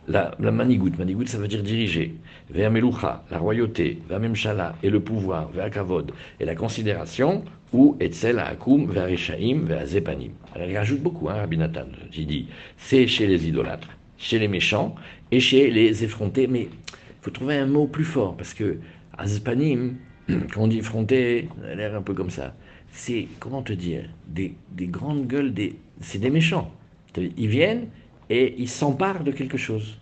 La, 0.09 0.35
la 0.41 0.51
manigout, 0.51 0.93
manigout 0.99 1.27
ça 1.27 1.39
veut 1.39 1.47
dire 1.47 1.63
diriger. 1.63 2.15
Ve'amelucha, 2.51 3.23
la 3.31 3.39
royauté, 3.39 3.99
ve'amemshala, 4.09 4.75
et 4.83 4.91
le 4.91 5.01
pouvoir, 5.01 5.51
ve'akavod, 5.53 6.13
et 6.41 6.45
la 6.45 6.55
considération, 6.55 7.45
ou 7.73 7.97
etzelakum, 8.01 8.91
ve'arishaim, 8.91 9.67
ve'azepanim. 9.67 10.33
Alors 10.55 10.69
il 10.69 10.77
rajoute 10.77 11.01
beaucoup, 11.01 11.29
hein, 11.29 11.35
Rabbi 11.35 11.59
Nathan, 11.59 11.87
il 12.17 12.27
dit, 12.27 12.49
c'est 12.77 13.07
chez 13.07 13.27
les 13.29 13.47
idolâtres, 13.47 13.89
chez 14.19 14.41
les 14.41 14.49
méchants, 14.49 14.97
et 15.31 15.39
chez 15.39 15.71
les 15.71 16.03
effrontés, 16.03 16.49
mais 16.49 16.63
il 16.63 17.23
faut 17.23 17.31
trouver 17.31 17.57
un 17.59 17.67
mot 17.67 17.87
plus 17.87 18.05
fort, 18.05 18.37
parce 18.37 18.53
que 18.53 18.79
azepanim, 19.17 19.95
quand 20.53 20.63
on 20.63 20.69
dit 20.69 20.79
effronté, 20.79 21.49
elle 21.65 21.71
a 21.71 21.75
l'air 21.75 21.95
un 21.97 22.03
peu 22.03 22.15
comme 22.15 22.31
ça. 22.31 22.55
C'est, 22.93 23.29
comment 23.39 23.63
te 23.63 23.73
dire, 23.73 24.09
des, 24.27 24.55
des 24.73 24.87
grandes 24.87 25.27
gueules, 25.27 25.53
des, 25.55 25.77
c'est 26.01 26.19
des 26.19 26.31
méchants. 26.31 26.73
Ils 27.17 27.49
viennent 27.49 27.89
et 28.29 28.55
ils 28.59 28.69
s'emparent 28.69 29.25
de 29.25 29.33
quelque 29.33 29.59
chose. 29.59 29.99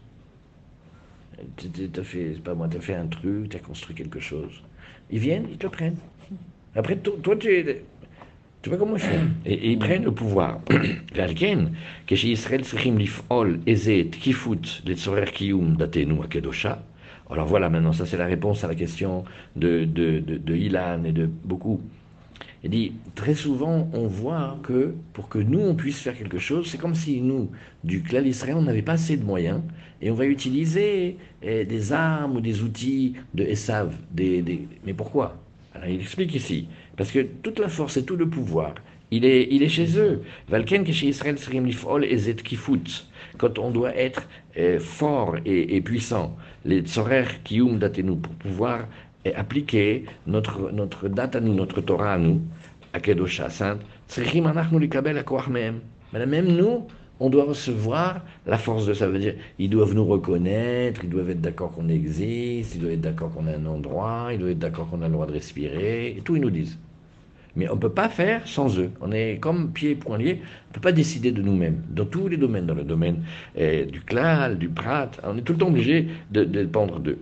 T'as 1.92 2.02
fait, 2.02 2.42
pas 2.42 2.54
moi, 2.54 2.68
as 2.74 2.80
fait 2.80 2.94
un 2.94 3.06
truc, 3.06 3.50
t'as 3.50 3.58
construit 3.58 3.94
quelque 3.94 4.20
chose. 4.20 4.62
Ils 5.10 5.18
viennent, 5.18 5.46
ils 5.50 5.58
te 5.58 5.66
prennent. 5.66 5.98
Après, 6.74 6.96
toi, 6.96 7.36
tu. 7.36 7.64
Tu 8.60 8.70
vois 8.70 8.78
comment 8.78 8.96
ils 8.96 9.02
font 9.02 9.28
et, 9.46 9.70
ils 9.70 9.78
prennent 9.78 10.04
le 10.04 10.12
pouvoir. 10.12 10.60
L'Alken, 11.14 11.70
que 12.06 12.16
chez 12.16 12.30
Israël, 12.32 12.64
Sechim, 12.64 12.98
Lifol, 12.98 13.60
Ezet, 13.66 14.06
Kifut, 14.10 14.82
Kiyum, 15.32 15.76
Akedosha, 16.24 16.82
alors 17.30 17.46
voilà, 17.46 17.68
maintenant, 17.68 17.92
ça 17.92 18.06
c'est 18.06 18.16
la 18.16 18.26
réponse 18.26 18.64
à 18.64 18.68
la 18.68 18.74
question 18.74 19.24
de, 19.56 19.84
de, 19.84 20.20
de, 20.20 20.56
Ilan 20.56 21.04
et 21.04 21.12
de 21.12 21.28
beaucoup. 21.44 21.80
Il 22.64 22.70
dit, 22.70 22.92
très 23.14 23.34
souvent, 23.34 23.88
on 23.92 24.06
voit 24.06 24.58
que 24.62 24.94
pour 25.12 25.28
que 25.28 25.38
nous, 25.38 25.60
on 25.60 25.74
puisse 25.74 26.00
faire 26.00 26.16
quelque 26.16 26.38
chose, 26.38 26.68
c'est 26.68 26.78
comme 26.78 26.94
si 26.94 27.20
nous, 27.20 27.50
du 27.84 28.02
clan 28.02 28.24
Israël, 28.24 28.56
on 28.56 28.62
n'avait 28.62 28.82
pas 28.82 28.92
assez 28.92 29.16
de 29.16 29.24
moyens, 29.24 29.60
et 30.00 30.10
on 30.10 30.14
va 30.14 30.26
utiliser 30.26 31.16
eh, 31.42 31.64
des 31.64 31.92
armes 31.92 32.36
ou 32.36 32.40
des 32.40 32.62
outils 32.62 33.14
de 33.34 33.44
Esav. 33.44 33.94
Mais 34.16 34.94
pourquoi? 34.96 35.36
Alors 35.74 35.88
il 35.88 36.00
explique 36.00 36.34
ici, 36.34 36.66
parce 36.96 37.12
que 37.12 37.20
toute 37.42 37.58
la 37.58 37.68
force 37.68 37.96
et 37.96 38.04
tout 38.04 38.16
le 38.16 38.28
pouvoir, 38.28 38.74
il 39.10 39.24
est, 39.24 39.48
il 39.50 39.62
est 39.62 39.68
chez 39.68 39.98
eux. 39.98 40.22
Valken 40.48 40.84
chez 40.92 41.08
Israël 41.08 41.36
ezet 42.04 42.34
kifut. 42.34 43.06
Quand 43.38 43.58
on 43.58 43.70
doit 43.70 43.94
être 43.96 44.22
eh, 44.56 44.78
fort 44.78 45.36
et, 45.44 45.80
puissant, 45.80 46.36
les 46.64 46.80
tzorer 46.80 47.24
kium 47.44 47.78
datenu 47.78 48.16
pour 48.16 48.34
pouvoir 48.34 48.86
et 49.24 49.34
appliquer 49.34 50.04
notre, 50.26 50.70
notre 50.72 51.08
date 51.08 51.36
nous, 51.36 51.54
notre 51.54 51.80
Torah 51.80 52.14
à 52.14 52.18
nous, 52.18 52.40
à 52.92 53.00
Kedosha 53.00 53.48
Sainte, 53.50 53.80
même 56.12 56.46
nous, 56.56 56.86
on 57.20 57.30
doit 57.30 57.44
recevoir 57.44 58.20
la 58.46 58.58
force 58.58 58.86
de 58.86 58.94
ça. 58.94 59.08
veut 59.08 59.18
dire, 59.18 59.34
ils 59.58 59.70
doivent 59.70 59.94
nous 59.94 60.04
reconnaître, 60.04 61.00
ils 61.04 61.10
doivent 61.10 61.30
être 61.30 61.40
d'accord 61.40 61.72
qu'on 61.72 61.88
existe, 61.88 62.74
ils 62.76 62.80
doivent 62.80 62.92
être 62.92 63.00
d'accord 63.00 63.32
qu'on 63.32 63.46
a 63.46 63.56
un 63.56 63.66
endroit, 63.66 64.28
ils 64.32 64.38
doivent 64.38 64.52
être 64.52 64.58
d'accord 64.58 64.88
qu'on 64.88 65.02
a 65.02 65.06
le 65.06 65.12
droit 65.12 65.26
de 65.26 65.32
respirer, 65.32 66.16
et 66.16 66.22
tout, 66.22 66.36
ils 66.36 66.42
nous 66.42 66.50
disent. 66.50 66.78
Mais 67.56 67.68
on 67.68 67.74
ne 67.74 67.80
peut 67.80 67.90
pas 67.90 68.08
faire 68.08 68.46
sans 68.46 68.78
eux. 68.78 68.90
On 69.00 69.12
est 69.12 69.38
comme 69.40 69.72
pieds 69.72 69.90
et 69.90 69.94
poings 69.94 70.18
liés. 70.18 70.40
On 70.40 70.70
ne 70.70 70.74
peut 70.74 70.80
pas 70.80 70.92
décider 70.92 71.32
de 71.32 71.42
nous-mêmes, 71.42 71.82
dans 71.90 72.04
tous 72.04 72.28
les 72.28 72.36
domaines, 72.36 72.66
dans 72.66 72.74
le 72.74 72.84
domaine 72.84 73.24
eh, 73.56 73.84
du 73.84 74.00
klal, 74.00 74.58
du 74.58 74.68
prat. 74.68 75.10
On 75.24 75.36
est 75.36 75.42
tout 75.42 75.54
le 75.54 75.58
temps 75.58 75.68
obligé 75.68 76.08
de, 76.30 76.44
dépendre 76.44 77.00
d'eux. 77.00 77.18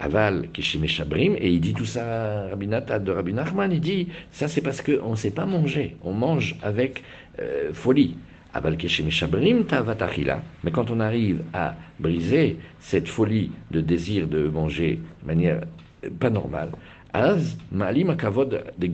Aval 0.00 0.48
Meshabrim, 0.80 1.34
et 1.38 1.50
il 1.50 1.60
dit 1.60 1.74
tout 1.74 1.84
ça, 1.84 2.48
Rabbi 2.48 2.66
de 2.66 3.10
Rabbi 3.10 3.34
Nachman, 3.34 3.70
il 3.70 3.80
dit, 3.80 4.08
ça 4.32 4.48
c'est 4.48 4.62
parce 4.62 4.80
qu'on 4.80 5.10
ne 5.10 5.16
sait 5.16 5.30
pas 5.30 5.44
manger, 5.44 5.96
on 6.02 6.14
mange 6.14 6.56
avec 6.62 7.02
euh, 7.38 7.70
folie. 7.74 8.16
Aval 8.54 8.76
Meshabrim, 9.04 9.64
Tavatachila. 9.64 10.42
Mais 10.64 10.70
quand 10.70 10.90
on 10.90 11.00
arrive 11.00 11.42
à 11.52 11.76
briser 12.00 12.56
cette 12.80 13.08
folie 13.08 13.52
de 13.70 13.80
désir 13.80 14.26
de 14.26 14.48
manger 14.48 14.98
de 15.22 15.26
manière 15.26 15.60
euh, 16.04 16.08
pas 16.18 16.30
normale, 16.30 16.70
Az 17.12 17.56
Ma'alim 17.72 18.10
Akavod 18.10 18.62
de 18.78 18.90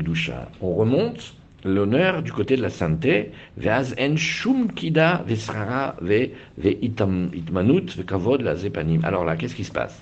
on 0.63 0.75
remonte 0.75 1.35
l'honneur 1.65 2.23
du 2.23 2.33
côté 2.33 2.57
de 2.57 2.63
la 2.63 2.71
sainteté, 2.71 3.33
Veaz 3.59 3.95
En 4.01 4.17
Shum 4.17 4.73
Kida 4.73 5.23
Vesrara 5.27 5.97
Ve 6.01 6.31
Itmanut 6.83 8.07
Kavod 8.07 8.41
la 8.41 8.57
Zepanim. 8.57 9.05
Alors 9.05 9.25
là, 9.25 9.37
qu'est-ce 9.37 9.55
qui 9.55 9.65
se 9.65 9.73
passe? 9.73 10.01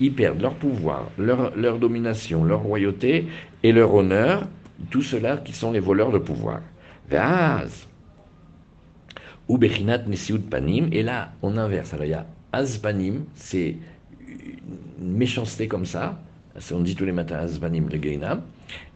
Ils 0.00 0.14
perdent 0.14 0.40
leur 0.40 0.54
pouvoir, 0.54 1.10
leur, 1.18 1.54
leur 1.56 1.78
domination, 1.78 2.44
leur 2.44 2.60
royauté 2.60 3.26
et 3.62 3.72
leur 3.72 3.94
honneur, 3.94 4.46
tout 4.90 5.02
cela 5.02 5.36
qui 5.36 5.52
sont 5.52 5.72
les 5.72 5.80
voleurs 5.80 6.10
de 6.10 6.18
pouvoir. 6.18 6.60
Vaz. 7.08 7.86
Ou 9.48 9.58
Bechinat 9.58 10.04
Panim, 10.50 10.88
et 10.92 11.02
là 11.02 11.32
on 11.42 11.56
inverse. 11.56 11.92
Alors 11.94 12.06
il 12.06 12.10
y 12.10 12.14
a 12.14 12.26
Azpanim, 12.52 13.24
c'est 13.34 13.76
méchanceté 15.00 15.68
comme 15.68 15.86
ça, 15.86 16.18
on 16.72 16.80
dit 16.80 16.94
tous 16.94 17.04
les 17.04 17.12
matins 17.12 17.36
Azpanim 17.36 17.88
le 17.88 17.98
Geinam, 17.98 18.42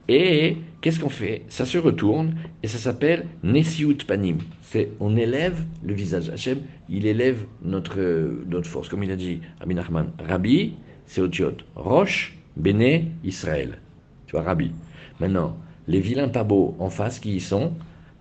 et 0.09 0.59
qu'est-ce 0.81 1.01
qu'on 1.01 1.09
fait? 1.09 1.43
Ça 1.49 1.65
se 1.65 1.79
retourne 1.79 2.35
et 2.63 2.69
ça 2.69 2.79
s'appelle 2.79 3.27
Nesiut 3.43 3.97
Panim. 4.07 4.39
C'est 4.63 4.91
on 5.01 5.17
élève 5.17 5.65
le 5.83 5.95
visage. 5.95 6.29
Hachem, 6.29 6.59
il 6.91 7.07
élève 7.07 7.39
notre, 7.63 7.99
notre 8.47 8.69
force, 8.69 8.89
comme 8.89 9.03
il 9.03 9.11
a 9.11 9.17
dit 9.17 9.41
Rabbi 9.61 9.75
Nachman. 9.75 10.11
Rabbi, 10.29 10.75
c'est 11.07 11.23
Otiot. 11.23 11.57
Roche, 11.75 12.37
Béné, 12.57 13.11
Israël. 13.25 13.79
Tu 14.27 14.33
vois, 14.33 14.43
Rabbi. 14.43 14.73
Maintenant, 15.21 15.57
les 15.89 16.01
vilains 16.01 16.29
pas 16.29 16.47
en 16.51 16.91
face, 16.91 17.19
qui 17.19 17.37
y 17.37 17.41
sont? 17.41 17.73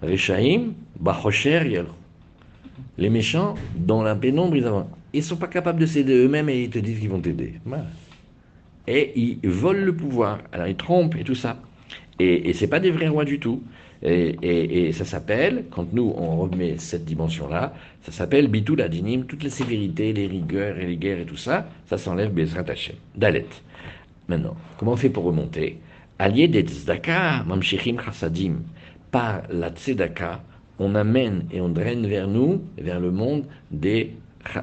Rechaim, 0.02 0.74
Bachocher, 1.00 1.84
Les 2.98 3.10
méchants, 3.10 3.56
dans 3.76 4.04
la 4.04 4.16
pénombre, 4.16 4.56
ils 4.56 4.64
ne 5.14 5.22
sont 5.22 5.38
pas 5.38 5.48
capables 5.48 5.80
de 5.80 5.86
s'aider 5.86 6.14
eux-mêmes 6.14 6.50
et 6.50 6.64
ils 6.64 6.70
te 6.70 6.80
disent 6.80 7.00
qu'ils 7.00 7.10
vont 7.10 7.22
t'aider. 7.22 7.54
Et 8.88 9.14
ils 9.16 9.50
volent 9.50 9.86
le 9.86 9.96
pouvoir. 9.96 10.40
Alors 10.52 10.68
ils 10.68 10.76
trompent 10.76 11.16
et 11.16 11.24
tout 11.24 11.36
ça. 11.36 11.58
Et, 12.20 12.50
et 12.50 12.54
ce 12.54 12.66
pas 12.66 12.80
des 12.80 12.92
vrais 12.92 13.08
rois 13.08 13.26
du 13.26 13.40
tout. 13.40 13.64
Et, 14.06 14.92
ça 14.92 15.06
s'appelle, 15.06 15.66
quand 15.72 15.94
nous 15.94 16.14
on 16.18 16.36
remet 16.36 16.78
cette 16.78 17.06
dimension-là, 17.06 17.74
ça 18.02 18.12
s'appelle 18.12 18.50
bitul 18.50 18.82
adinim, 18.82 19.24
toutes 19.26 19.44
les 19.44 19.50
sévérités, 19.50 20.12
les 20.12 20.28
rigueurs 20.28 20.78
et 20.78 20.88
les 20.88 20.98
guerres 20.98 21.20
et 21.20 21.26
tout 21.26 21.38
ça, 21.38 21.70
ça 21.86 21.98
s'enlève 21.98 22.34
Bezrat 22.34 22.70
Hashem. 22.70 22.98
Dalet. 23.16 23.46
Maintenant, 24.28 24.58
comment 24.78 24.92
on 24.92 24.98
fait 24.98 25.10
pour 25.10 25.24
remonter? 25.24 25.80
Allié 26.20 26.50
des 26.50 26.64
tzedaka, 26.64 27.44
mamshichim 27.46 27.98
chassadim. 28.04 28.64
Par 29.10 29.44
la 29.50 29.70
tzedaka, 29.70 30.44
on 30.80 30.96
amène 30.96 31.46
et 31.52 31.62
on 31.62 31.70
draine 31.70 32.06
vers 32.06 32.28
nous, 32.28 32.62
vers 32.78 33.00
le 33.00 33.12
monde, 33.12 33.46
des, 33.72 34.18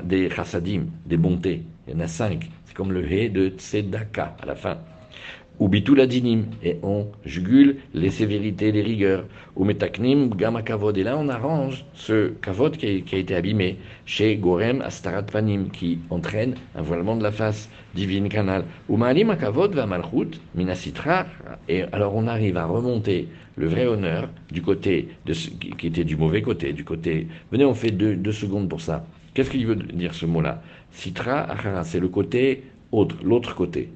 des 0.05 0.29
chassadim, 0.29 0.85
des 1.07 1.17
bontés. 1.17 1.62
Il 1.87 1.95
y 1.95 1.97
en 1.97 2.01
a 2.01 2.09
cinq. 2.09 2.49
C'est 2.65 2.75
comme 2.75 2.93
le 2.93 3.05
he 3.11 3.29
de 3.29 3.49
tzedaka 3.49 4.37
à 4.43 4.47
la 4.47 4.55
fin 4.55 4.79
ou 5.61 5.69
bitul 5.69 6.01
adinim, 6.01 6.47
et 6.65 6.79
on 6.83 7.07
jugule 7.27 7.77
les 7.93 8.09
sévérités, 8.09 8.73
les 8.73 8.81
rigueurs, 8.81 9.25
ou 9.55 9.65
metaknim 9.65 10.31
gamma 10.31 10.63
kavod, 10.63 10.97
et 10.97 11.03
là 11.03 11.19
on 11.19 11.29
arrange 11.29 11.85
ce 11.93 12.29
kavod 12.41 12.79
qui, 12.79 12.87
a, 12.87 13.19
été 13.19 13.35
abîmé 13.35 13.77
chez 14.07 14.37
Gorem 14.37 14.81
Astarat 14.81 15.25
Panim, 15.25 15.69
qui 15.71 15.99
entraîne 16.09 16.55
un 16.75 16.83
voilement 16.83 17.15
de 17.15 17.23
la 17.23 17.31
face, 17.31 17.69
divine 17.95 18.31
canal, 18.31 18.65
ou 18.89 18.97
maalim 18.97 19.37
kavod 19.37 19.75
va 19.75 19.85
malchut 19.85 20.41
minasitra, 20.55 21.27
et 21.69 21.83
alors 21.93 22.17
on 22.17 22.27
arrive 22.27 22.57
à 22.57 22.65
remonter 22.65 23.29
le 23.57 23.67
vrai 23.69 23.87
honneur 23.87 24.31
du 24.51 24.63
côté 24.63 25.09
de 25.27 25.35
ce, 25.35 25.51
qui 25.51 25.87
était 25.87 26.05
du 26.05 26.17
mauvais 26.17 26.41
côté, 26.41 26.73
du 26.73 26.85
côté. 26.85 27.29
Venez, 27.53 27.67
on 27.67 27.75
fait 27.75 27.91
deux 27.91 28.33
secondes 28.33 28.71
pour 28.71 28.81
ça. 28.81 29.05
Qu'est-ce 29.35 29.51
qu'il 29.51 29.67
veut 29.67 29.77
dire 29.77 30.15
ce 30.15 30.27
mot-là? 30.27 30.63
Sitra, 30.92 31.49
c'est 31.85 32.00
le 32.00 32.09
côté 32.09 32.64
autre, 32.92 33.16
l'autre 33.23 33.54
côté. 33.54 33.90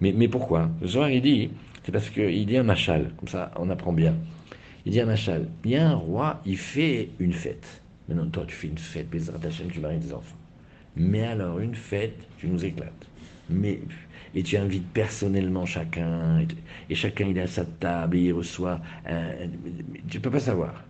Mais, 0.00 0.28
pourquoi? 0.28 0.70
Le 0.80 0.86
Zohar, 0.86 1.10
il 1.10 1.22
dit, 1.22 1.50
c'est 1.84 1.92
parce 1.92 2.10
qu'il 2.10 2.46
dit 2.46 2.56
un 2.56 2.62
machal, 2.62 3.12
comme 3.16 3.28
ça 3.28 3.50
on 3.56 3.70
apprend 3.70 3.92
bien. 3.92 4.14
Il 4.84 4.92
dit 4.92 5.00
un 5.00 5.06
machal, 5.06 5.48
il 5.64 5.70
y 5.70 5.76
a 5.76 5.88
un 5.88 5.94
roi, 5.94 6.42
il 6.44 6.58
fait 6.58 7.10
une 7.18 7.32
fête. 7.32 7.82
Maintenant, 8.08 8.26
toi, 8.26 8.44
tu 8.46 8.54
fais 8.54 8.68
une 8.68 8.76
fête, 8.76 9.08
tu 9.70 9.80
maries 9.80 9.98
des 9.98 10.12
enfants. 10.12 10.36
Mais 10.96 11.24
alors, 11.24 11.58
une 11.58 11.74
fête, 11.74 12.18
tu 12.38 12.48
nous 12.48 12.64
éclates. 12.64 13.08
Mais, 13.48 13.80
et 14.34 14.42
tu 14.42 14.56
invites 14.56 14.86
personnellement 14.92 15.64
chacun, 15.64 16.44
et, 16.90 16.94
chacun 16.94 17.26
il 17.28 17.38
à 17.38 17.46
sa 17.46 17.64
table, 17.64 18.16
et 18.16 18.24
il 18.24 18.32
reçoit. 18.32 18.80
tu 20.08 20.18
ne 20.18 20.22
peux 20.22 20.30
pas 20.30 20.40
savoir. 20.40 20.84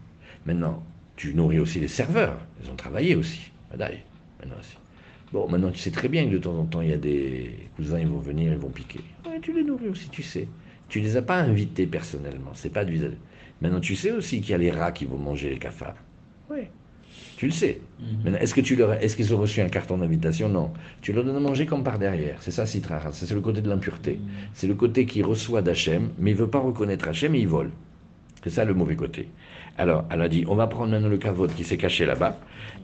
Maintenant, 0.47 0.83
tu 1.17 1.35
nourris 1.35 1.61
aussi 1.61 1.79
les 1.79 1.89
serveurs, 1.89 2.39
ils 2.63 2.71
ont 2.71 2.77
travaillé 2.77 3.15
aussi. 3.15 3.51
Maintenant 3.71 4.57
aussi. 4.59 4.77
Bon, 5.35 5.49
maintenant 5.49 5.73
tu 5.73 5.81
sais 5.81 5.91
très 5.91 6.09
bien 6.09 6.27
que 6.27 6.31
de 6.31 6.39
temps 6.39 6.57
en 6.57 6.65
temps 6.65 6.81
il 6.81 6.91
y 6.91 6.93
a 6.93 6.97
des 6.97 7.69
cousins, 7.75 7.99
ils 7.99 8.07
vont 8.07 8.21
venir, 8.21 8.53
ils 8.53 8.59
vont 8.59 8.71
piquer. 8.71 9.01
Ouais, 9.27 9.41
tu 9.43 9.53
les 9.53 9.65
nourris 9.65 9.89
aussi, 9.89 10.09
tu 10.09 10.23
sais. 10.23 10.47
Tu 10.89 11.01
les 11.01 11.17
as 11.17 11.23
pas 11.23 11.39
invités 11.39 11.87
personnellement, 11.87 12.53
c'est 12.55 12.73
pas 12.73 12.85
du. 12.85 13.01
Maintenant 13.61 13.81
tu 13.81 13.97
sais 13.97 14.13
aussi 14.13 14.41
qu'il 14.41 14.53
y 14.53 14.55
a 14.55 14.59
les 14.59 14.71
rats 14.71 14.93
qui 14.93 15.07
vont 15.07 15.19
manger 15.19 15.51
les 15.51 15.59
cafards. 15.59 15.97
Oui. 16.49 16.61
Tu 17.37 17.47
le 17.47 17.53
sais. 17.53 17.81
Mhm. 17.99 18.07
Maintenant, 18.23 18.39
est-ce 18.39 18.55
que 18.55 18.61
tu 18.61 18.77
leur, 18.77 18.93
est-ce 18.93 19.17
qu'ils 19.17 19.35
ont 19.35 19.39
reçu 19.39 19.61
un 19.61 19.69
carton 19.69 19.99
d'invitation? 19.99 20.49
Non. 20.49 20.73
Tu 21.01 21.13
leur 21.13 21.25
donnes 21.25 21.35
à 21.35 21.41
manger 21.41 21.67
comme 21.67 21.83
par 21.83 21.99
derrière. 21.99 22.37
C'est 22.41 22.53
ça, 22.53 22.65
Citra. 22.65 23.01
C'est 23.11 23.35
le 23.35 23.41
côté 23.41 23.61
de 23.61 23.69
l'impureté. 23.69 24.21
Mhm. 24.21 24.29
C'est 24.53 24.69
le 24.69 24.75
côté 24.75 25.05
qui 25.05 25.21
reçoit 25.23 25.63
d'Hachem, 25.63 26.11
mais 26.17 26.31
il 26.31 26.37
veut 26.37 26.49
pas 26.49 26.61
reconnaître 26.61 27.09
Hachem 27.09 27.35
et 27.35 27.41
il 27.41 27.49
vole. 27.49 27.73
C'est 28.45 28.51
ça 28.51 28.65
le 28.65 28.75
mauvais 28.75 28.95
côté. 28.95 29.29
Alors, 29.79 30.05
elle 30.11 30.23
a 30.23 30.29
dit, 30.29 30.45
on 30.47 30.55
va 30.55 30.69
prendre 30.69 30.93
maintenant 30.93 31.09
le 31.09 31.19
cavote 31.19 31.53
qui 31.55 31.65
s'est 31.65 31.77
caché 31.77 32.07
là-bas, 32.07 32.39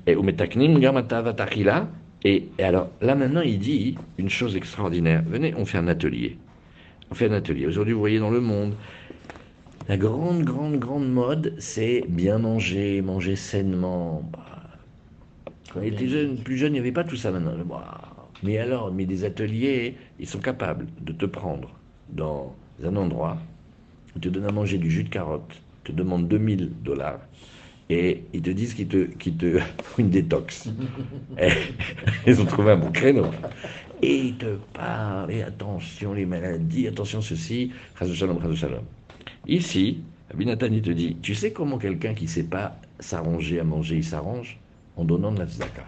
et 0.06 0.14
umetaknim 0.14 0.80
gamata 0.80 1.22
vatachila, 1.22 1.88
et, 2.24 2.48
alors, 2.58 2.90
là 3.00 3.14
maintenant, 3.14 3.40
il 3.40 3.58
dit 3.58 3.96
une 4.18 4.28
chose 4.28 4.56
extraordinaire. 4.56 5.22
Venez, 5.26 5.54
on 5.56 5.64
fait 5.64 5.78
un 5.78 5.88
atelier. 5.88 6.36
On 7.10 7.14
fait 7.14 7.28
un 7.28 7.32
atelier. 7.32 7.66
Aujourd'hui, 7.66 7.94
vous 7.94 8.00
voyez 8.00 8.18
dans 8.18 8.30
le 8.30 8.40
monde, 8.40 8.74
la 9.88 9.96
grande, 9.96 10.44
grande, 10.44 10.78
grande 10.78 11.10
mode, 11.10 11.54
c'est 11.58 12.04
bien 12.08 12.38
manger, 12.38 13.00
manger 13.00 13.36
sainement. 13.36 14.22
Bah, 14.32 14.62
quand 15.72 15.80
on 15.80 15.82
était 15.82 16.08
jeune, 16.08 16.36
plus 16.38 16.58
jeune, 16.58 16.72
il 16.72 16.74
n'y 16.74 16.78
avait 16.80 16.92
pas 16.92 17.04
tout 17.04 17.16
ça 17.16 17.30
maintenant. 17.30 17.54
Mais 18.42 18.58
alors, 18.58 18.92
mais 18.92 19.06
des 19.06 19.24
ateliers, 19.24 19.96
ils 20.18 20.28
sont 20.28 20.40
capables 20.40 20.86
de 21.00 21.12
te 21.12 21.26
prendre 21.26 21.70
dans 22.10 22.54
un 22.84 22.96
endroit, 22.96 23.38
te 24.20 24.28
donnent 24.28 24.48
à 24.48 24.52
manger 24.52 24.78
du 24.78 24.90
jus 24.90 25.04
de 25.04 25.08
carotte, 25.08 25.60
te 25.84 25.92
demandent 25.92 26.28
2000 26.28 26.70
dollars, 26.82 27.20
et 27.90 28.22
ils 28.32 28.40
te 28.40 28.50
disent 28.50 28.74
qu'ils 28.74 28.86
te, 28.86 29.04
qu'ils 29.18 29.36
te 29.36 29.58
une 29.98 30.10
détox. 30.10 30.68
ils 32.26 32.40
ont 32.40 32.44
trouvé 32.46 32.72
un 32.72 32.76
bon 32.76 32.92
créneau. 32.92 33.26
Et 34.00 34.16
ils 34.16 34.36
te 34.36 34.56
parlent, 34.72 35.30
et 35.30 35.42
attention 35.42 36.14
les 36.14 36.24
maladies, 36.24 36.86
attention 36.86 37.20
ceci, 37.20 37.72
shalom, 37.98 38.56
shalom. 38.56 38.84
Ici, 39.46 39.98
Abinatan, 40.32 40.68
il 40.70 40.82
te 40.82 40.90
dit, 40.90 41.16
tu 41.20 41.34
sais 41.34 41.52
comment 41.52 41.78
quelqu'un 41.78 42.14
qui 42.14 42.24
ne 42.24 42.28
sait 42.30 42.44
pas 42.44 42.76
s'arranger 43.00 43.58
à 43.58 43.64
manger, 43.64 43.96
il 43.96 44.04
s'arrange 44.04 44.58
En 44.96 45.04
donnant 45.04 45.32
de 45.32 45.40
la 45.40 45.46
tzedaka. 45.46 45.84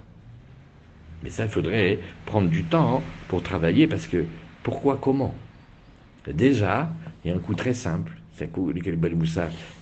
Mais 1.23 1.31
ça, 1.31 1.45
il 1.45 1.51
faudrait 1.51 2.01
prendre 2.27 2.51
du 2.51 2.65
temps 2.65 3.03
pour 3.29 3.43
travailler, 3.43 3.87
parce 3.87 4.09
que 4.09 4.25
pourquoi, 4.65 4.99
comment? 5.01 5.35
Déjà, 6.27 6.93
il 7.25 7.31
y 7.31 7.35
a 7.35 7.37
un 7.37 7.41
coup 7.41 7.55
très 7.55 7.75
simple, 7.75 8.13
c'est 8.35 8.45
un 8.45 8.49
coup 8.49 8.73
que 8.73 8.91
les 8.91 8.99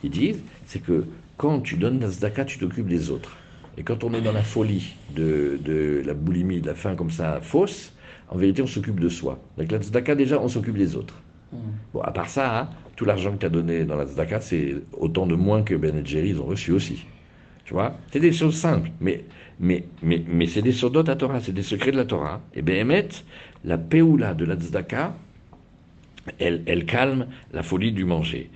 ils 0.02 0.10
disent, 0.10 0.42
c'est 0.66 0.80
que 0.80 1.06
quand 1.40 1.60
tu 1.60 1.76
donnes 1.76 2.00
la 2.00 2.10
tzedaka, 2.10 2.44
tu 2.44 2.58
t'occupes 2.58 2.86
des 2.86 3.10
autres. 3.10 3.34
Et 3.78 3.82
quand 3.82 4.04
on 4.04 4.12
est 4.12 4.20
dans 4.20 4.32
la 4.32 4.42
folie 4.42 4.94
de, 5.16 5.58
de, 5.64 6.02
la 6.04 6.12
boulimie, 6.12 6.60
de 6.60 6.66
la 6.66 6.74
faim 6.74 6.96
comme 6.96 7.10
ça, 7.10 7.40
fausse, 7.40 7.94
en 8.28 8.36
vérité, 8.36 8.60
on 8.60 8.66
s'occupe 8.66 9.00
de 9.00 9.08
soi. 9.08 9.38
Donc 9.56 9.72
la 9.72 9.78
tzedaka, 9.78 10.14
déjà, 10.16 10.38
on 10.38 10.48
s'occupe 10.48 10.76
des 10.76 10.96
autres. 10.96 11.14
Hmm. 11.50 11.56
Bon, 11.94 12.02
à 12.02 12.10
part 12.10 12.28
ça, 12.28 12.58
hein, 12.58 12.68
tout 12.94 13.06
l'argent 13.06 13.32
que 13.32 13.38
tu 13.38 13.46
as 13.46 13.48
donné 13.48 13.84
dans 13.84 13.96
la 13.96 14.04
tzedaka, 14.04 14.42
c'est 14.42 14.74
autant 14.92 15.26
de 15.26 15.34
moins 15.34 15.62
que 15.62 15.74
Ben 15.74 16.06
Jerry, 16.06 16.28
ils 16.28 16.40
ont 16.40 16.44
reçu 16.44 16.72
aussi. 16.72 17.06
Tu 17.64 17.72
vois? 17.72 17.96
C'est 18.12 18.20
des 18.20 18.32
choses 18.32 18.56
simples, 18.56 18.90
mais, 19.00 19.24
mais, 19.58 19.86
mais, 20.02 20.22
mais 20.28 20.46
c'est 20.46 20.60
des 20.60 20.72
sodot 20.72 21.08
à 21.08 21.16
Torah, 21.16 21.40
c'est 21.40 21.52
des 21.52 21.62
secrets 21.62 21.92
de 21.92 21.96
la 21.96 22.04
Torah. 22.04 22.42
Et 22.52 22.60
Behemet, 22.60 23.08
la 23.64 23.78
peoula 23.78 24.34
de 24.34 24.44
la 24.44 24.56
tzedaka, 24.56 25.14
elle, 26.38 26.84
calme 26.86 27.26
la 27.52 27.62
folie 27.62 27.92
du 27.92 28.04
manger. 28.04 28.50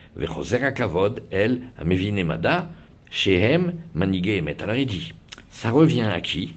Kavod, 0.75 1.23
elle, 1.31 1.63
amevinemada, 1.79 2.71
shehem 3.11 3.75
manige 3.95 4.29
emet. 4.29 4.63
Alors 4.63 4.77
il 4.77 4.87
dit, 4.87 5.13
ça 5.51 5.71
revient 5.71 6.03
à 6.03 6.21
qui? 6.21 6.55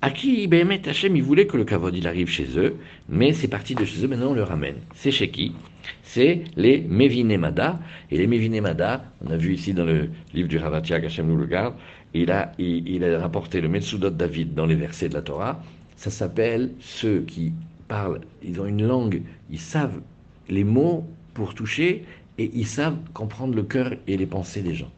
À 0.00 0.10
qui 0.10 0.46
Behemet 0.46 0.88
Hachem, 0.88 1.16
il 1.16 1.24
voulait 1.24 1.48
que 1.48 1.56
le 1.56 1.64
kavod 1.64 1.94
il 1.96 2.06
arrive 2.06 2.28
chez 2.28 2.46
eux, 2.56 2.76
mais 3.08 3.32
c'est 3.32 3.48
parti 3.48 3.74
de 3.74 3.84
chez 3.84 4.04
eux, 4.04 4.08
maintenant 4.08 4.30
on 4.30 4.34
le 4.34 4.44
ramène. 4.44 4.76
C'est 4.94 5.10
chez 5.10 5.28
qui? 5.28 5.56
C'est 6.04 6.44
les 6.56 6.80
Mevinemada. 6.82 7.80
Et 8.12 8.16
les 8.16 8.28
Mevinemada, 8.28 9.04
on 9.26 9.30
a 9.32 9.36
vu 9.36 9.54
ici 9.54 9.74
dans 9.74 9.84
le 9.84 10.08
livre 10.34 10.48
du 10.48 10.56
Ravatia, 10.56 11.00
qu'Hachem 11.00 11.26
nous 11.26 11.36
le 11.36 11.46
garde, 11.46 11.74
il 12.14 12.30
a, 12.30 12.52
il, 12.58 13.04
a 13.04 13.18
rapporté 13.18 13.60
le 13.60 13.68
Metsudot 13.68 14.10
David 14.10 14.54
dans 14.54 14.66
les 14.66 14.76
versets 14.76 15.08
de 15.08 15.14
la 15.14 15.22
Torah. 15.22 15.62
Ça 15.96 16.10
s'appelle 16.10 16.70
ceux 16.78 17.22
qui 17.22 17.52
parlent, 17.88 18.20
ils 18.44 18.60
ont 18.60 18.66
une 18.66 18.86
langue, 18.86 19.22
ils 19.50 19.58
savent 19.58 20.00
les 20.48 20.64
mots 20.64 21.06
pour 21.34 21.54
toucher 21.54 22.04
et 22.38 22.50
ils 22.54 22.66
savent 22.66 22.98
comprendre 23.14 23.54
le 23.54 23.62
cœur 23.62 23.94
et 24.06 24.16
les 24.16 24.26
pensées 24.26 24.62
des 24.62 24.74
gens. 24.74 24.90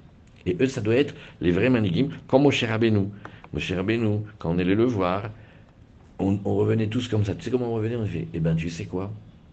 Et 0.47 0.57
eux, 0.61 0.67
ça 0.67 0.81
doit 0.81 0.97
être 0.97 1.15
les 1.41 1.53
vrais 1.53 1.71
manigim, 1.71 2.09
comme 2.27 2.47
au 2.47 2.51
Rabbeinu. 2.51 3.09
Moshe 3.53 3.73
Rabbeinu, 3.73 4.21
quand 4.39 4.51
on 4.55 4.59
allait 4.59 4.75
le 4.75 4.85
voir, 4.85 5.31
on, 6.19 6.39
revenait 6.45 6.87
tous 6.87 7.09
comme 7.09 7.25
ça. 7.25 7.35
Tu 7.35 7.45
sais 7.45 7.51
comment 7.51 7.73
on 7.73 7.75
revenait? 7.75 7.97
On 7.97 8.07
fait, 8.07 8.29
eh 8.33 8.41
ben, 8.41 8.55
tu 8.55 8.71
sais 8.71 8.85
quoi? 8.85 9.11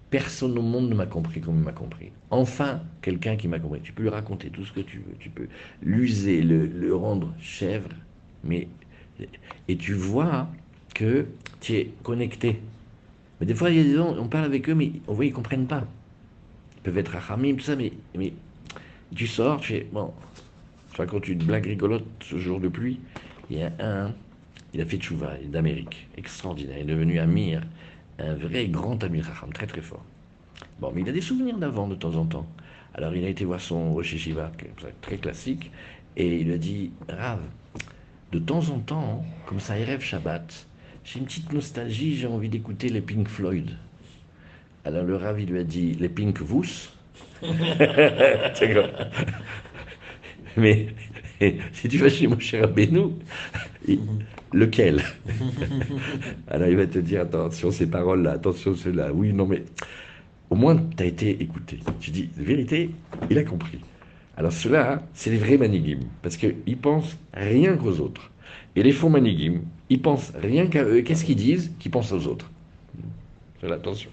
Personne 0.10 0.58
au 0.58 0.62
monde 0.62 0.90
ne 0.90 0.96
m'a 0.96 1.06
compris 1.06 1.42
comme 1.42 1.58
il 1.58 1.64
m'a 1.64 1.72
compris. 1.72 2.12
Enfin, 2.30 2.82
quelqu'un 3.02 3.36
qui 3.36 3.48
m'a 3.48 3.60
compris. 3.60 3.82
Tu 3.82 3.92
peux 3.92 4.04
lui 4.04 4.10
raconter 4.10 4.50
tout 4.50 4.66
ce 4.66 4.72
que 4.72 4.82
tu 4.82 4.98
veux. 4.98 5.16
Tu 5.20 5.30
peux 5.30 5.48
l'user, 5.82 6.42
le, 6.42 6.96
rendre 6.96 7.34
chèvre, 7.40 7.90
mais 8.44 8.68
et 9.68 9.76
tu 9.78 9.94
vois 9.94 10.48
que 10.94 11.26
tu 11.60 11.74
es 11.74 11.92
connecté. 12.04 12.62
Mais 13.40 13.46
des 13.46 13.56
fois, 13.56 13.70
il 13.70 13.78
y 13.78 13.80
a 13.80 13.84
des 13.84 13.96
gens, 13.96 14.16
on 14.18 14.28
parle 14.28 14.46
avec 14.46 14.68
eux, 14.70 14.76
mais 14.76 14.92
on 15.08 15.14
voit, 15.14 15.26
ils 15.26 15.34
comprennent 15.34 15.68
pas. 15.68 15.86
Ils 16.78 16.82
peuvent 16.82 16.98
être 16.98 17.16
à 17.16 17.22
tout 17.22 17.60
ça, 17.60 17.76
mais, 17.76 17.92
mais 18.16 18.34
tu 19.16 19.28
sors, 19.28 19.60
tu 19.60 19.74
fais, 19.74 19.88
bon, 19.92 20.14
tu 20.94 21.02
racontes 21.02 21.28
une 21.28 21.44
blague 21.44 21.66
rigolote 21.66 22.06
ce 22.22 22.38
jour 22.38 22.60
de 22.60 22.68
pluie, 22.68 23.00
il 23.50 23.60
y 23.60 23.64
a 23.64 23.72
un, 23.80 24.14
il 24.74 24.82
a 24.82 24.86
fait 24.86 24.98
tchouva, 24.98 25.36
d'Amérique, 25.46 26.08
extraordinaire. 26.18 26.78
Il 26.80 26.90
est 26.90 26.94
devenu 26.94 27.20
Amir, 27.20 27.62
un 28.20 28.36
vrai 28.36 28.68
grand 28.68 29.04
Amir 29.04 29.30
très 29.54 29.68
très 29.68 29.82
fort. 29.82 30.04
Bon, 30.80 30.92
mais 30.94 31.02
il 31.02 31.10
a 31.10 31.12
des 31.12 31.22
souvenirs 31.22 31.58
d'avant 31.58 31.88
de 31.88 31.96
temps 31.96 32.16
en 32.16 32.26
temps. 32.26 32.48
Alors 32.94 33.16
il 33.16 33.24
a 33.26 33.30
été 33.30 33.46
voir 33.46 33.62
son 33.62 33.94
Rosh 33.94 34.16
Shiva, 34.16 34.52
très 35.02 35.18
classique, 35.18 35.72
et 36.16 36.42
il 36.42 36.52
a 36.52 36.58
dit 36.58 36.92
Rav, 37.08 37.40
de 38.32 38.40
temps 38.40 38.70
en 38.70 38.80
temps, 38.80 39.26
comme 39.46 39.60
ça, 39.60 39.74
rêve 39.74 40.02
Shabbat, 40.02 40.68
j'ai 41.08 41.20
une 41.20 41.26
petite 41.26 41.54
nostalgie, 41.54 42.18
j'ai 42.18 42.28
envie 42.28 42.50
d'écouter 42.50 42.90
les 42.90 43.00
Pink 43.00 43.30
Floyd. 43.30 43.72
Alors 44.84 45.06
le 45.06 45.16
Rav, 45.16 45.40
il 45.40 45.50
lui 45.50 45.60
a 45.60 45.64
dit 45.64 45.94
Les 45.94 46.10
Pink 46.10 46.42
Vous 46.42 46.66
Mais 50.58 50.88
si 51.72 51.88
tu 51.88 51.98
vas 51.98 52.10
chez 52.10 52.28
mon 52.28 52.38
cher 52.40 52.66
Abénou, 52.66 53.18
lequel? 54.52 55.02
Alors 56.50 56.68
il 56.68 56.76
va 56.76 56.86
te 56.88 57.00
dire 57.00 57.22
attention, 57.22 57.72
ces 57.72 57.88
paroles-là, 57.88 58.32
attention, 58.32 58.76
cela. 58.76 59.14
Oui, 59.14 59.32
non, 59.32 59.46
mais 59.46 59.64
au 60.50 60.56
moins 60.56 60.76
tu 60.76 61.04
as 61.04 61.06
été 61.06 61.42
écouté. 61.42 61.80
Tu 62.02 62.12
dis, 62.12 62.30
vérité, 62.36 62.90
il 63.30 63.38
a 63.38 63.44
compris. 63.44 63.80
Alors 64.36 64.52
cela, 64.52 65.02
c'est 65.14 65.30
les 65.30 65.38
vrais 65.38 65.58
manigim, 65.58 66.00
parce 66.22 66.36
qu'ils 66.36 66.78
pensent 66.78 67.18
rien 67.34 67.78
qu'aux 67.78 68.00
autres. 68.02 68.30
Et 68.76 68.84
les 68.84 68.92
faux 68.92 69.10
manigim, 69.10 69.62
ils 69.90 70.02
pensent 70.02 70.34
rien 70.42 70.68
qu'à 70.68 70.84
eux. 70.84 71.02
Qu'est-ce 71.02 71.26
qu'ils 71.26 71.36
disent 71.36 71.72
Qu'ils 71.80 71.92
pensent 71.92 72.12
aux 72.12 72.28
autres. 72.28 72.50
attention. 73.64 74.10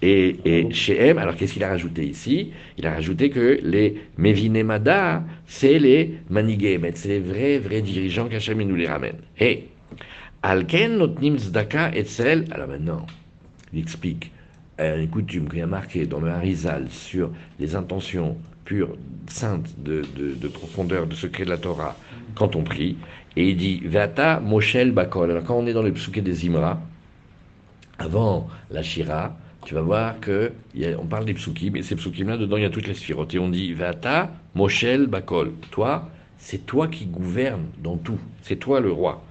Et, 0.00 0.68
chez 0.70 0.96
M, 0.98 1.18
alors 1.18 1.36
qu'est-ce 1.36 1.52
qu'il 1.52 1.64
a 1.64 1.68
rajouté 1.68 2.06
ici? 2.06 2.50
Il 2.78 2.86
a 2.86 2.94
rajouté 2.94 3.28
que 3.28 3.60
les 3.62 4.00
Mevinemada, 4.16 5.22
c'est 5.46 5.78
les 5.78 6.18
Manigemet, 6.30 6.92
c'est 6.94 7.08
les 7.08 7.20
vrais, 7.20 7.58
vrais 7.58 7.82
dirigeants 7.82 8.28
qu'Hachem 8.28 8.62
nous 8.62 8.76
les 8.76 8.88
ramène. 8.88 9.16
Et 9.38 9.64
Alken 10.42 10.96
notnim 10.96 11.36
zdaka 11.36 11.94
etzel. 11.94 12.46
Alors 12.50 12.68
maintenant, 12.68 13.06
il 13.74 13.80
explique 13.80 14.30
une 14.78 15.08
coutume 15.08 15.48
qui 15.50 15.60
a 15.60 15.66
marqué 15.66 16.06
dans 16.06 16.20
le 16.20 16.30
Harizal 16.30 16.86
sur 16.90 17.30
les 17.58 17.74
intentions 17.74 18.38
pures, 18.64 18.96
saintes 19.28 19.74
de, 19.82 20.02
de, 20.16 20.48
profondeur, 20.48 21.06
de 21.06 21.14
secret 21.14 21.44
de 21.44 21.50
la 21.50 21.58
Torah, 21.58 21.96
quand 22.40 22.56
on 22.56 22.62
prie. 22.62 22.96
Et 23.36 23.50
il 23.50 23.56
dit 23.58 23.82
Vata 23.84 24.40
Moshel 24.40 24.92
Bakol. 24.92 25.30
Alors 25.30 25.44
quand 25.44 25.56
on 25.56 25.66
est 25.66 25.74
dans 25.74 25.82
le 25.82 25.92
psuké 25.92 26.22
des 26.22 26.48
Imra, 26.48 26.80
avant 27.98 28.48
la 28.70 28.82
Shira, 28.82 29.36
tu 29.66 29.74
vas 29.74 29.82
voir 29.82 30.18
que 30.20 30.52
on 30.98 31.04
parle 31.04 31.26
des 31.26 31.34
psukim, 31.34 31.76
et 31.76 31.82
ces 31.82 31.96
psukim-là, 31.96 32.38
dedans, 32.38 32.56
il 32.56 32.62
y 32.62 32.66
a 32.66 32.70
toutes 32.70 32.86
les 32.86 32.94
sphirotes. 32.94 33.34
Et 33.34 33.38
on 33.38 33.50
dit 33.50 33.74
Vata, 33.74 34.30
Moshel, 34.54 35.06
Bakol. 35.06 35.52
Toi, 35.70 36.08
c'est 36.38 36.64
toi 36.64 36.88
qui 36.88 37.04
gouvernes 37.04 37.66
dans 37.82 37.98
tout. 37.98 38.18
C'est 38.42 38.56
toi 38.56 38.80
le 38.80 38.90
roi. 38.90 39.22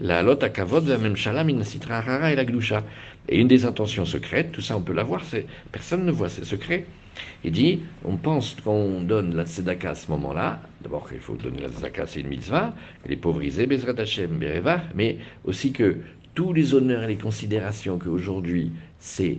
La 0.00 0.22
lot 0.22 0.38
la 0.40 0.48
et 2.32 2.36
la 2.36 2.44
gdusha. 2.44 2.82
Et 3.28 3.40
une 3.40 3.48
des 3.48 3.64
intentions 3.64 4.04
secrètes, 4.04 4.52
tout 4.52 4.60
ça 4.60 4.76
on 4.76 4.80
peut 4.80 4.92
l'avoir, 4.92 5.24
c'est, 5.24 5.46
personne 5.72 6.04
ne 6.04 6.12
voit, 6.12 6.28
c'est 6.28 6.44
secret. 6.44 6.86
Il 7.44 7.52
dit, 7.52 7.80
on 8.04 8.16
pense 8.16 8.56
qu'on 8.62 9.00
donne 9.00 9.34
la 9.34 9.44
tzedaka 9.44 9.90
à 9.90 9.94
ce 9.94 10.10
moment-là, 10.10 10.60
d'abord 10.82 11.08
qu'il 11.08 11.20
faut 11.20 11.36
donner 11.36 11.60
la 11.60 11.68
tzedaka, 11.68 12.06
c'est 12.06 12.20
une 12.20 12.28
mitzvah, 12.28 12.74
elle 13.04 13.12
est 13.12 13.16
pauvrisée, 13.16 13.66
Bezrat 13.66 13.98
Hashem, 13.98 14.38
Bereva, 14.38 14.82
mais 14.94 15.18
aussi 15.44 15.72
que 15.72 15.98
tous 16.34 16.52
les 16.52 16.74
honneurs 16.74 17.04
et 17.04 17.08
les 17.08 17.16
considérations 17.16 17.98
qu'aujourd'hui 17.98 18.72
c'est 18.98 19.38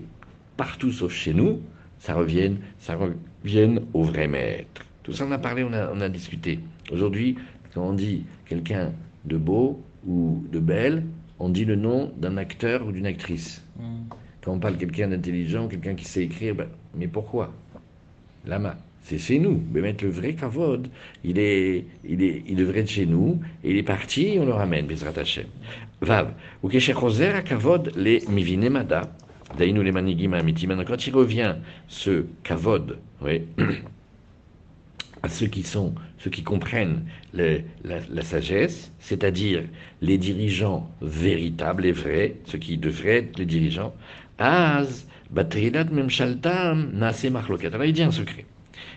partout 0.55 0.91
sauf 0.91 1.13
chez 1.13 1.33
nous, 1.33 1.61
ça 1.99 2.13
revienne, 2.13 2.57
ça 2.79 2.95
revienne 2.95 3.81
au 3.93 4.03
vrai 4.03 4.27
maître. 4.27 4.83
Tout 5.03 5.13
ça, 5.13 5.25
on 5.25 5.31
a 5.31 5.37
parlé, 5.37 5.63
on 5.63 5.71
a, 5.73 6.09
discuté. 6.09 6.59
Aujourd'hui, 6.91 7.37
quand 7.73 7.81
on 7.81 7.93
dit 7.93 8.25
quelqu'un 8.45 8.91
de 9.25 9.37
beau 9.37 9.81
ou 10.05 10.43
de 10.51 10.59
belle, 10.59 11.05
on 11.39 11.49
dit 11.49 11.65
le 11.65 11.75
nom 11.75 12.11
d'un 12.17 12.37
acteur 12.37 12.85
ou 12.85 12.91
d'une 12.91 13.05
actrice. 13.05 13.63
Mm. 13.77 14.09
Quand 14.41 14.53
on 14.53 14.59
parle 14.59 14.77
quelqu'un 14.77 15.09
d'intelligent, 15.09 15.67
quelqu'un 15.67 15.95
qui 15.95 16.05
sait 16.05 16.23
écrire, 16.23 16.55
ben, 16.55 16.67
mais 16.95 17.07
pourquoi? 17.07 17.53
Lama, 18.47 18.77
c'est 19.03 19.17
chez 19.17 19.39
nous. 19.39 19.63
Mais 19.71 19.81
mettre 19.81 20.03
le 20.03 20.09
vrai 20.09 20.33
kavod, 20.33 20.87
il 21.23 21.39
est, 21.39 21.85
il 22.07 22.23
est, 22.23 22.43
il 22.47 22.55
devrait 22.55 22.79
être 22.79 22.89
chez 22.89 23.05
nous, 23.05 23.39
et 23.63 23.71
il 23.71 23.77
est 23.77 23.83
parti, 23.83 24.37
on 24.39 24.45
le 24.45 24.53
ramène, 24.53 24.87
Bezrat 24.87 25.17
Hashem. 25.17 25.45
Vav, 26.01 26.33
ou 26.63 26.69
à 26.69 27.41
kavod 27.41 27.91
les 27.95 28.23
mivinemada, 28.29 29.09
Daïnou 29.57 29.81
les 29.81 29.91
manigim 29.91 30.29
Maintenant, 30.31 30.83
quand 30.85 31.07
il 31.07 31.13
revient, 31.13 31.55
ce 31.87 32.25
kavod, 32.43 32.97
oui, 33.21 33.41
à 35.23 35.29
ceux 35.29 35.47
qui 35.47 35.63
sont, 35.63 35.95
ceux 36.19 36.29
qui 36.29 36.43
comprennent 36.43 37.05
la, 37.33 38.21
sagesse, 38.21 38.91
c'est-à-dire 38.99 39.63
les 40.01 40.17
dirigeants 40.17 40.89
véritables 41.01 41.85
et 41.85 41.91
vrais, 41.91 42.35
ceux 42.45 42.57
qui 42.57 42.77
devraient 42.77 43.17
être 43.17 43.39
les 43.39 43.45
dirigeants, 43.45 43.93
Az, 44.37 45.07
Batrilat 45.31 45.85
Memshaltam, 45.85 46.91
Nase 46.93 47.25
Marlokat. 47.25 47.67
Alors 47.67 47.85
il 47.85 47.93
dit 47.93 48.03
un 48.03 48.11
secret. 48.11 48.45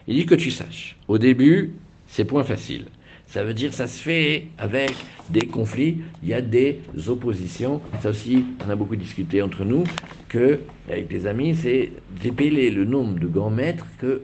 Il 0.07 0.17
dit 0.17 0.27
que 0.27 0.35
tu 0.35 0.51
saches. 0.51 0.97
Au 1.09 1.19
début, 1.19 1.73
c'est 2.07 2.25
point 2.25 2.45
facile. 2.45 2.87
Ça 3.27 3.45
veut 3.45 3.55
dire 3.55 3.73
ça 3.73 3.87
se 3.87 4.03
fait 4.03 4.49
avec 4.59 4.93
des 5.31 5.47
conflits, 5.47 5.99
il 6.23 6.29
y 6.29 6.35
a 6.35 6.41
des 6.41 6.81
oppositions. 7.07 7.81
Ça 8.01 8.11
aussi, 8.11 8.45
on 8.67 8.71
a 8.71 8.75
beaucoup 8.75 8.97
discuté 8.97 9.41
entre 9.41 9.65
nous 9.65 9.85
que 10.29 10.61
avec 10.89 11.13
les 11.13 11.27
amis, 11.27 11.55
c'est 11.55 11.93
dépeler 12.21 12.71
le 12.71 12.85
nombre 12.85 13.21
de 13.21 13.29
grands 13.29 13.51
maîtres 13.51 13.87
que 13.99 14.23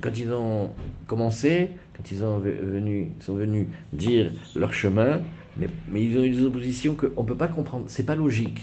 quand 0.00 0.18
ils 0.18 0.32
ont 0.32 0.70
commencé, 1.06 1.68
quand 1.96 2.10
ils 2.10 2.24
ont 2.24 2.38
venu, 2.38 3.12
sont 3.20 3.34
venus 3.34 3.68
dire 3.92 4.32
leur 4.56 4.72
chemin, 4.72 5.20
mais, 5.56 5.68
ils 5.94 6.18
ont 6.18 6.24
eu 6.24 6.30
des 6.30 6.44
oppositions 6.44 6.96
qu'on 6.96 7.22
ne 7.22 7.28
peut 7.28 7.36
pas 7.36 7.46
comprendre. 7.46 7.84
C'est 7.86 8.04
pas 8.04 8.16
logique, 8.16 8.60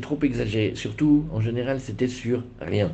trop 0.00 0.18
exagéré. 0.22 0.74
Surtout, 0.74 1.24
en 1.32 1.40
général, 1.40 1.80
c'était 1.80 2.08
sur 2.08 2.42
rien. 2.60 2.90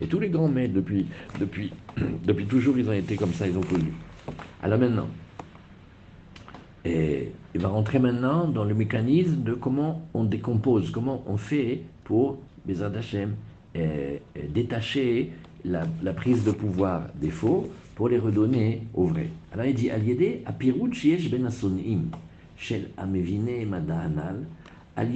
Et 0.00 0.06
tous 0.06 0.20
les 0.20 0.30
grands 0.30 0.48
maîtres, 0.48 0.74
depuis, 0.74 1.06
depuis, 1.40 1.72
depuis 2.24 2.46
toujours, 2.46 2.78
ils 2.78 2.88
ont 2.88 2.92
été 2.92 3.16
comme 3.16 3.32
ça, 3.32 3.46
ils 3.46 3.58
ont 3.58 3.62
connu. 3.62 3.92
Alors 4.62 4.78
maintenant, 4.78 5.08
et 6.84 7.32
il 7.54 7.60
va 7.60 7.68
rentrer 7.68 7.98
maintenant 7.98 8.46
dans 8.46 8.64
le 8.64 8.74
mécanisme 8.74 9.42
de 9.42 9.52
comment 9.52 10.08
on 10.14 10.24
décompose, 10.24 10.90
comment 10.90 11.22
on 11.26 11.36
fait 11.36 11.82
pour, 12.04 12.38
Bezrat 12.66 12.96
Hashem, 12.96 13.34
détacher 14.54 15.32
la, 15.64 16.12
prise 16.14 16.44
de 16.44 16.52
pouvoir 16.52 17.08
des 17.20 17.30
faux 17.30 17.68
pour 17.94 18.08
les 18.08 18.18
redonner 18.18 18.82
aux 18.94 19.06
vrais. 19.06 19.28
Alors 19.52 19.66
il 19.66 19.74
dit, 19.74 19.90
shiesh 20.92 21.30
ben 21.30 21.46
asonim, 21.46 22.10
shel 22.56 22.88
amevine 22.96 23.66
madahanal, 23.68 24.46
elle 24.98 25.06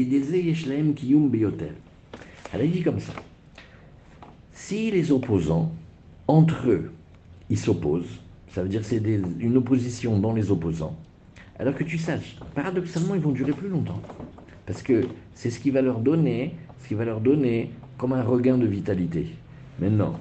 a 2.61 2.67
dit 2.67 2.83
comme 2.83 3.01
ça. 3.01 3.13
Si 4.53 4.91
les 4.93 5.11
opposants, 5.11 5.73
entre 6.29 6.71
eux, 6.71 6.93
ils 7.51 7.59
s'opposent, 7.59 8.21
ça 8.53 8.63
veut 8.63 8.69
dire 8.69 8.85
c'est 8.85 9.03
une 9.41 9.57
opposition 9.57 10.19
dans 10.21 10.33
les 10.33 10.53
opposants, 10.53 10.97
alors 11.59 11.75
que 11.75 11.83
tu 11.83 11.99
saches, 11.99 12.37
paradoxalement, 12.55 13.17
ils 13.17 13.21
vont 13.21 13.33
durer 13.33 13.53
plus 13.53 13.69
longtemps. 13.69 14.01
Parce 14.67 14.83
que 14.83 15.07
c'est 15.35 15.51
ce 15.51 15.59
qui 15.59 15.71
va 15.71 15.83
leur 15.83 15.99
donner, 15.99 16.55
ce 16.83 16.89
qui 16.89 16.95
va 16.95 17.05
leur 17.05 17.21
donner 17.21 17.73
comme 17.99 18.13
un 18.13 18.23
regain 18.23 18.59
de 18.59 18.67
vitalité. 18.67 19.35
Maintenant, 19.81 20.15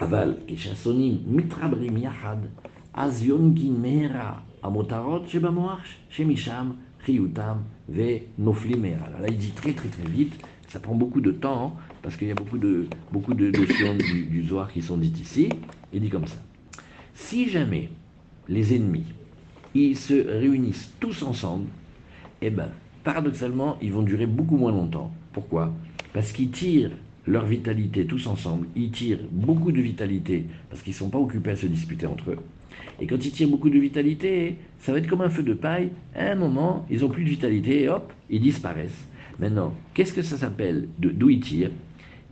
Aval, 0.00 0.36
Keshasonim, 0.46 1.20
Mitrabrim 1.26 1.96
Yahad, 1.96 2.40
Azion 2.92 3.54
Mera, 3.80 4.42
Amotarot, 4.62 5.22
Shemisham, 6.10 6.74
Ve 7.88 8.22
Noflimer. 8.38 8.96
Alors 9.06 9.20
là, 9.20 9.28
il 9.28 9.36
dit 9.36 9.50
très 9.50 9.72
très 9.72 9.88
très 9.88 10.08
vite, 10.08 10.34
ça 10.68 10.80
prend 10.80 10.94
beaucoup 10.94 11.20
de 11.20 11.30
temps, 11.30 11.66
hein, 11.76 11.82
parce 12.02 12.16
qu'il 12.16 12.28
y 12.28 12.30
a 12.30 12.34
beaucoup 12.34 12.58
de, 12.58 12.86
beaucoup 13.12 13.34
notions 13.34 13.94
du, 13.94 14.24
du 14.24 14.48
qui 14.72 14.82
sont 14.82 14.96
dites 14.96 15.20
ici. 15.20 15.48
Il 15.92 16.00
dit 16.00 16.10
comme 16.10 16.26
ça. 16.26 16.38
Si 17.14 17.48
jamais 17.48 17.90
les 18.48 18.74
ennemis, 18.74 19.06
ils 19.74 19.96
se 19.96 20.14
réunissent 20.14 20.92
tous 20.98 21.22
ensemble, 21.22 21.66
eh 22.40 22.50
bien, 22.50 22.68
paradoxalement, 23.04 23.76
ils 23.80 23.92
vont 23.92 24.02
durer 24.02 24.26
beaucoup 24.26 24.56
moins 24.56 24.72
longtemps. 24.72 25.12
Pourquoi? 25.32 25.72
Parce 26.12 26.32
qu'ils 26.32 26.50
tirent 26.50 26.92
leur 27.26 27.46
vitalité 27.46 28.06
tous 28.06 28.26
ensemble, 28.26 28.66
ils 28.76 28.90
tirent 28.90 29.20
beaucoup 29.30 29.72
de 29.72 29.80
vitalité 29.80 30.44
parce 30.68 30.82
qu'ils 30.82 30.92
ne 30.92 30.98
sont 30.98 31.10
pas 31.10 31.18
occupés 31.18 31.50
à 31.50 31.56
se 31.56 31.66
disputer 31.66 32.06
entre 32.06 32.32
eux. 32.32 32.38
Et 33.00 33.06
quand 33.06 33.24
ils 33.24 33.32
tirent 33.32 33.48
beaucoup 33.48 33.70
de 33.70 33.78
vitalité, 33.78 34.56
ça 34.78 34.92
va 34.92 34.98
être 34.98 35.08
comme 35.08 35.22
un 35.22 35.30
feu 35.30 35.42
de 35.42 35.54
paille. 35.54 35.90
À 36.14 36.32
un 36.32 36.34
moment, 36.34 36.86
ils 36.90 37.00
n'ont 37.00 37.08
plus 37.08 37.24
de 37.24 37.30
vitalité 37.30 37.82
et 37.82 37.88
hop, 37.88 38.12
ils 38.30 38.40
disparaissent. 38.40 39.08
Maintenant, 39.38 39.74
qu'est-ce 39.94 40.12
que 40.12 40.22
ça 40.22 40.36
s'appelle 40.36 40.88
D'où 40.98 41.30
ils 41.30 41.40
tirent? 41.40 41.72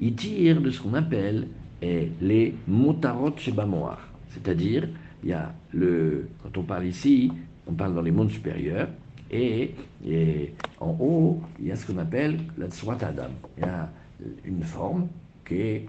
Ils 0.00 0.14
tirent 0.14 0.60
de 0.60 0.70
ce 0.70 0.80
qu'on 0.80 0.94
appelle 0.94 1.48
eh, 1.80 2.10
les 2.20 2.54
motarot 2.68 3.34
shebamoar. 3.36 4.08
C'est-à-dire, 4.28 4.88
il 5.22 5.30
y 5.30 5.32
a 5.32 5.52
le, 5.72 6.28
quand 6.42 6.58
on 6.58 6.62
parle 6.62 6.86
ici, 6.86 7.30
on 7.66 7.72
parle 7.72 7.94
dans 7.94 8.02
les 8.02 8.10
mondes 8.10 8.30
supérieurs, 8.30 8.88
et, 9.32 9.74
en 10.78 10.96
haut, 11.00 11.40
il 11.58 11.68
y 11.68 11.72
a 11.72 11.76
ce 11.76 11.86
qu'on 11.86 11.98
appelle 11.98 12.38
la 12.58 12.68
Tzrat 12.68 12.98
Adam. 13.00 13.30
Il 13.56 13.64
y 13.64 13.66
a 13.66 13.90
une 14.44 14.62
forme 14.62 15.08
qui 15.46 15.54
est, 15.54 15.86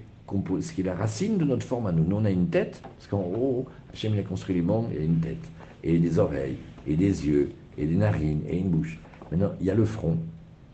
qui 0.73 0.81
est 0.81 0.83
la 0.83 0.95
racine 0.95 1.37
de 1.37 1.45
notre 1.45 1.65
forme 1.65 1.87
à 1.87 1.91
nous. 1.91 2.03
Nous, 2.03 2.15
on 2.15 2.25
a 2.25 2.31
une 2.31 2.47
tête, 2.47 2.81
parce 2.81 3.07
qu'en 3.07 3.21
haut, 3.21 3.65
Hachem 3.91 4.17
a 4.17 4.21
construit 4.23 4.55
les 4.55 4.61
mondes, 4.61 4.87
il 4.93 5.01
a 5.01 5.03
une 5.03 5.19
tête, 5.19 5.49
et 5.83 5.97
des 5.97 6.19
oreilles, 6.19 6.57
et 6.87 6.95
des 6.95 7.27
yeux, 7.27 7.51
et 7.77 7.85
des 7.85 7.95
narines, 7.95 8.41
et 8.49 8.57
une 8.57 8.69
bouche. 8.69 8.99
Maintenant, 9.31 9.51
il 9.59 9.65
y 9.65 9.69
a 9.69 9.75
le 9.75 9.85
front, 9.85 10.17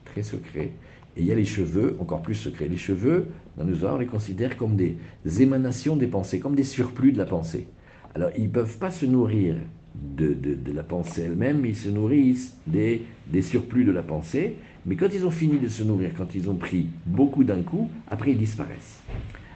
très 0.06 0.24
secret, 0.24 0.72
et 1.18 1.22
il 1.22 1.26
y 1.26 1.32
a 1.32 1.36
les 1.36 1.46
cheveux, 1.46 1.98
encore 2.00 2.22
plus 2.22 2.36
secrets. 2.36 2.68
Les 2.68 2.78
cheveux, 2.78 3.28
dans 3.58 3.66
nos 3.66 3.84
ordres, 3.84 3.98
on 3.98 4.00
les 4.00 4.06
considère 4.06 4.58
comme 4.58 4.76
des 4.76 4.98
émanations 5.42 5.96
des 5.96 6.08
pensées, 6.08 6.40
comme 6.40 6.56
des 6.56 6.64
surplus 6.64 7.12
de 7.12 7.18
la 7.18 7.26
pensée. 7.26 7.68
Alors, 8.16 8.32
ils 8.38 8.46
ne 8.46 8.50
peuvent 8.50 8.78
pas 8.78 8.92
se 8.92 9.06
nourrir 9.06 9.56
de, 9.96 10.58
la 10.74 10.84
pensée 10.84 11.24
elle-même, 11.24 11.66
ils 11.66 11.76
se 11.76 11.90
nourrissent 11.90 12.56
des, 12.68 13.04
des 13.28 13.42
surplus 13.42 13.84
de 13.84 13.92
la 13.92 14.04
pensée. 14.04 14.56
Mais 14.86 14.96
quand 14.96 15.10
ils 15.14 15.26
ont 15.26 15.32
fini 15.32 15.60
de 15.60 15.68
se 15.68 15.84
nourrir, 15.84 16.12
quand 16.18 16.34
ils 16.36 16.50
ont 16.50 16.56
pris 16.56 16.88
beaucoup 17.06 17.44
d'un 17.44 17.62
coup, 17.62 17.90
après 18.10 18.32
ils 18.32 18.38
disparaissent. 18.38 19.02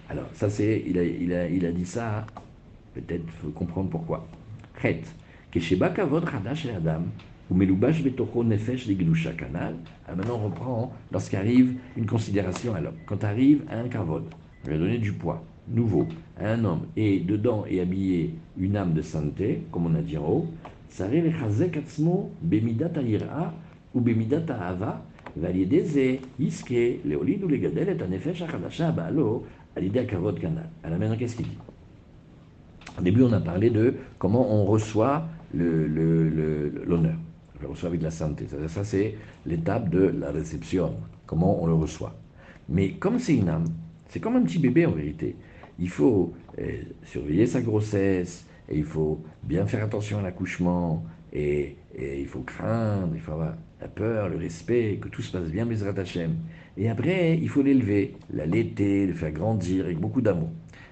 Alors, 0.10 0.28
ça 0.34 0.50
c'est, 0.50 0.84
il 0.86 0.98
a, 0.98 1.04
il, 1.04 1.34
a, 1.34 1.50
il 1.50 1.66
a 1.66 1.72
dit 1.72 1.86
ça, 1.86 2.26
peut-être 2.94 3.30
faut 3.42 3.50
comprendre 3.50 3.90
pourquoi. 3.90 4.28
Chet, 4.82 5.02
Kavod 5.52 6.26
Hadash 6.28 6.66
Adam, 6.68 7.04
ou 7.50 7.56
Melubash 7.56 8.04
Betocho 8.04 8.44
Nefesh 8.44 8.88
de 8.88 8.94
Kanal. 9.32 9.76
Alors 10.06 10.18
maintenant 10.18 10.40
on 10.42 10.46
reprend 10.46 10.94
lorsqu'arrive 11.12 11.76
une 11.96 12.06
considération 12.06 12.74
à 12.74 12.82
l'homme. 12.82 12.96
Quand 13.06 13.24
arrive 13.24 13.64
un 13.72 13.88
Kavod, 13.88 14.26
on 14.64 14.68
lui 14.68 14.76
a 14.76 14.78
donné 14.78 14.98
du 14.98 15.14
poids 15.14 15.44
nouveau 15.68 16.08
à 16.40 16.52
un 16.52 16.66
homme 16.66 16.88
et 16.98 17.20
dedans 17.20 17.66
est 17.70 17.80
habillé 17.80 18.36
une 18.58 18.76
âme 18.76 18.94
de 18.94 19.02
sainteté, 19.02 19.64
comme 19.72 19.86
on 19.86 19.96
a 19.96 20.02
dit 20.02 20.18
en 20.18 20.28
haut, 20.28 20.48
ça 20.90 21.08
Bemidat 21.08 22.92
ou 23.94 24.02
Bemidat 24.02 24.44
Ahava, 24.50 25.06
Valiedeze, 25.36 26.19
Iske, 26.39 27.00
Léolid 27.06 27.43
ou 27.43 27.48
Legadel 27.48 27.89
est 27.89 28.02
un 28.02 28.12
effet 28.12 28.34
Shachadasha 28.34 28.91
Baalo, 28.91 29.46
à 29.76 29.80
l'idée 29.80 30.06
Kavod 30.06 30.39
Kanal. 30.39 30.69
Alors 30.84 31.00
maintenant, 31.00 31.17
qu'est-ce 31.17 31.36
qu'il 31.36 31.48
dit 31.48 31.58
Au 32.98 33.02
début, 33.02 33.24
on 33.24 33.34
a 33.34 33.39
parlé 33.39 33.69
de 33.69 33.96
comment 34.19 34.54
on 34.54 34.65
reçoit 34.65 35.28
l'honneur. 35.54 35.89
Le, 35.96 36.30
le, 36.30 37.12
on 37.60 37.62
le 37.62 37.67
reçoit 37.67 37.89
avec 37.89 38.02
la 38.02 38.12
santé. 38.12 38.46
Ça, 38.67 38.84
c'est 38.84 39.15
l'étape 39.46 39.89
de 39.89 40.13
la 40.19 40.32
réception, 40.32 40.96
comment 41.26 41.62
on 41.63 41.65
le 41.65 41.74
reçoit. 41.74 42.13
Mais 42.69 42.91
comme 42.91 43.19
c'est 43.19 43.36
une 43.36 43.50
âme, 43.50 43.65
c'est 44.10 44.19
comme 44.19 44.36
un 44.36 44.43
petit 44.43 44.60
bébé 44.60 44.86
en 44.86 44.91
vérité. 44.91 45.36
Il 45.80 45.89
faut 45.89 46.34
euh, 46.60 46.84
surveiller 47.04 47.48
sa 47.48 47.62
grossesse, 47.62 48.46
et 48.69 48.78
il 48.78 48.84
faut 48.84 49.22
bien 49.43 49.65
faire 49.65 49.84
attention 49.84 50.19
à 50.19 50.22
l'accouchement, 50.22 51.04
et, 51.32 51.76
il 51.98 52.28
faut 52.28 52.41
craindre, 52.41 53.10
il 53.13 53.22
faut 53.22 53.34
avoir 53.34 53.54
la 53.84 53.89
peur, 53.89 54.30
le 54.30 54.38
respect, 54.38 54.98
que 55.02 55.10
tout 55.10 55.22
se 55.22 55.32
passe 55.38 55.50
bien, 55.52 55.65
Bezrat 55.65 56.00
Hashem. 56.00 56.38
Et 56.78 56.88
après, 56.89 57.38
il 57.38 57.50
faut 57.50 57.62
l'élever, 57.62 58.13
l'allaiter, 58.34 59.08
le 59.08 59.13
faire 59.13 59.32
grandir 59.32 59.84
avec 59.84 60.00
beaucoup 60.00 60.22
d'amour. 60.22 60.52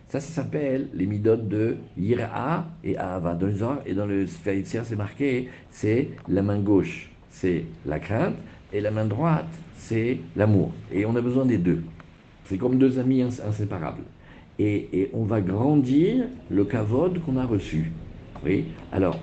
Ça, 0.09 0.19
ça 0.19 0.43
s'appelle 0.43 0.89
les 0.93 1.05
midotes 1.05 1.47
de 1.47 1.77
Yira 1.97 2.67
et 2.83 2.97
Ahava. 2.97 3.33
Dans 3.33 3.77
et 3.85 3.93
dans 3.93 4.05
le 4.05 4.27
Sphère 4.27 4.61
c'est 4.83 4.97
marqué, 4.97 5.47
c'est 5.69 6.09
la 6.27 6.41
main 6.41 6.59
gauche, 6.59 7.09
c'est 7.29 7.63
la 7.85 7.97
crainte, 7.97 8.35
et 8.73 8.81
la 8.81 8.91
main 8.91 9.05
droite, 9.05 9.47
c'est 9.77 10.19
l'amour. 10.35 10.73
Et 10.91 11.05
on 11.05 11.15
a 11.15 11.21
besoin 11.21 11.45
des 11.45 11.57
deux. 11.57 11.81
C'est 12.43 12.57
comme 12.57 12.77
deux 12.77 12.99
amis 12.99 13.21
inséparables. 13.21 14.03
Et, 14.59 15.09
on 15.13 15.23
va 15.23 15.39
grandir 15.39 16.25
le 16.49 16.65
kavod 16.65 17.19
qu'on 17.23 17.37
a 17.37 17.45
reçu. 17.45 17.89
Oui 18.45 18.65
Alors, 18.91 19.17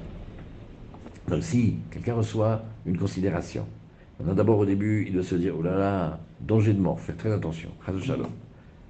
donc 1.29 1.43
si 1.43 1.77
quelqu'un 1.91 2.15
reçoit 2.15 2.63
une 2.87 2.99
considération, 2.99 3.67
d'abord 4.21 4.59
au 4.59 4.65
début, 4.65 5.05
il 5.07 5.15
doit 5.15 5.23
se 5.23 5.35
dire, 5.35 5.55
oh 5.59 5.63
là 5.63 5.77
là, 5.77 6.21
danger 6.41 6.73
de 6.73 6.81
mort, 6.81 7.01
faire 7.01 7.17
très 7.17 7.33
attention, 7.33 7.71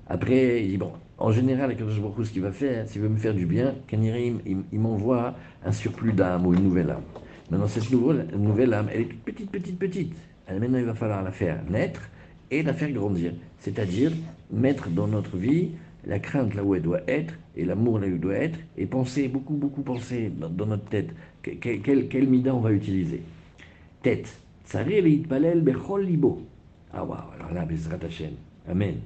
Après, 0.09 0.65
il 0.65 0.71
dit, 0.71 0.77
bon, 0.79 0.93
en 1.19 1.33
général, 1.33 1.77
ce 1.77 2.31
qu'il 2.31 2.43
va 2.43 2.53
faire, 2.53 2.89
s'il 2.89 3.03
veut 3.03 3.09
me 3.09 3.19
faire 3.19 3.35
du 3.35 3.47
bien, 3.47 3.75
il, 3.93 4.39
il 4.73 4.81
m'envoie 4.81 5.35
un 5.65 5.73
surplus 5.73 6.13
d'âme 6.13 6.47
ou 6.47 6.55
une 6.55 6.63
nouvelle 6.63 6.91
âme. 6.91 7.03
Maintenant, 7.51 7.67
cette 7.67 7.91
nouvelle, 7.91 8.27
nouvelle 8.37 8.75
âme, 8.75 8.89
elle 8.93 9.03
est 9.03 9.07
toute 9.07 9.23
petite, 9.23 9.51
petite, 9.51 9.79
petite. 9.79 10.13
Maintenant, 10.49 10.79
il 10.79 10.85
va 10.85 10.95
falloir 10.95 11.23
la 11.23 11.31
faire 11.31 11.59
naître 11.69 12.03
et 12.51 12.63
la 12.63 12.75
faire 12.75 12.91
grandir. 12.91 13.33
C'est-à-dire 13.59 14.13
mettre 14.51 14.89
dans 14.91 15.07
notre 15.07 15.37
vie 15.37 15.71
la 16.07 16.19
crainte 16.19 16.55
là 16.55 16.63
où 16.63 16.75
elle 16.75 16.83
doit 16.83 17.01
être 17.07 17.35
et 17.57 17.65
l'amour 17.65 17.99
là 17.99 18.07
où 18.07 18.11
il 18.11 18.21
doit 18.21 18.35
être 18.35 18.59
et 18.77 18.87
penser, 18.87 19.29
beaucoup, 19.29 19.55
beaucoup 19.55 19.83
penser 19.83 20.31
dans, 20.31 20.67
notre 20.67 20.85
tête 20.85 21.11
quel, 21.43 22.09
quel, 22.09 22.29
mida 22.29 22.55
on 22.55 22.61
va 22.61 22.73
utiliser. 22.73 23.23
Tête. 24.03 24.41
palel 25.29 25.61
bechol 25.63 26.05
libo. 26.05 26.43
Ah 26.93 27.05
waouh, 27.05 27.19
alors 27.39 27.53
là, 27.53 27.65
Bezrat 27.65 27.99
Hashem. 28.05 28.33
Amen. 28.69 28.97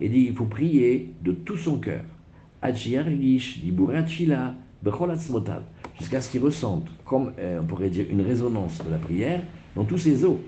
Et 0.00 0.08
dit, 0.08 0.26
il 0.28 0.34
faut 0.34 0.46
prier 0.46 1.12
de 1.22 1.32
tout 1.32 1.56
son 1.56 1.78
cœur. 1.78 2.02
Jusqu'à 5.98 6.20
ce 6.20 6.30
qu'il 6.30 6.42
ressente, 6.42 6.86
comme 7.04 7.32
euh, 7.38 7.60
on 7.62 7.64
pourrait 7.64 7.90
dire, 7.90 8.06
une 8.10 8.22
résonance 8.22 8.78
de 8.84 8.90
la 8.90 8.98
prière 8.98 9.42
dans 9.76 9.84
tous 9.84 9.98
ses 9.98 10.24
os. 10.24 10.38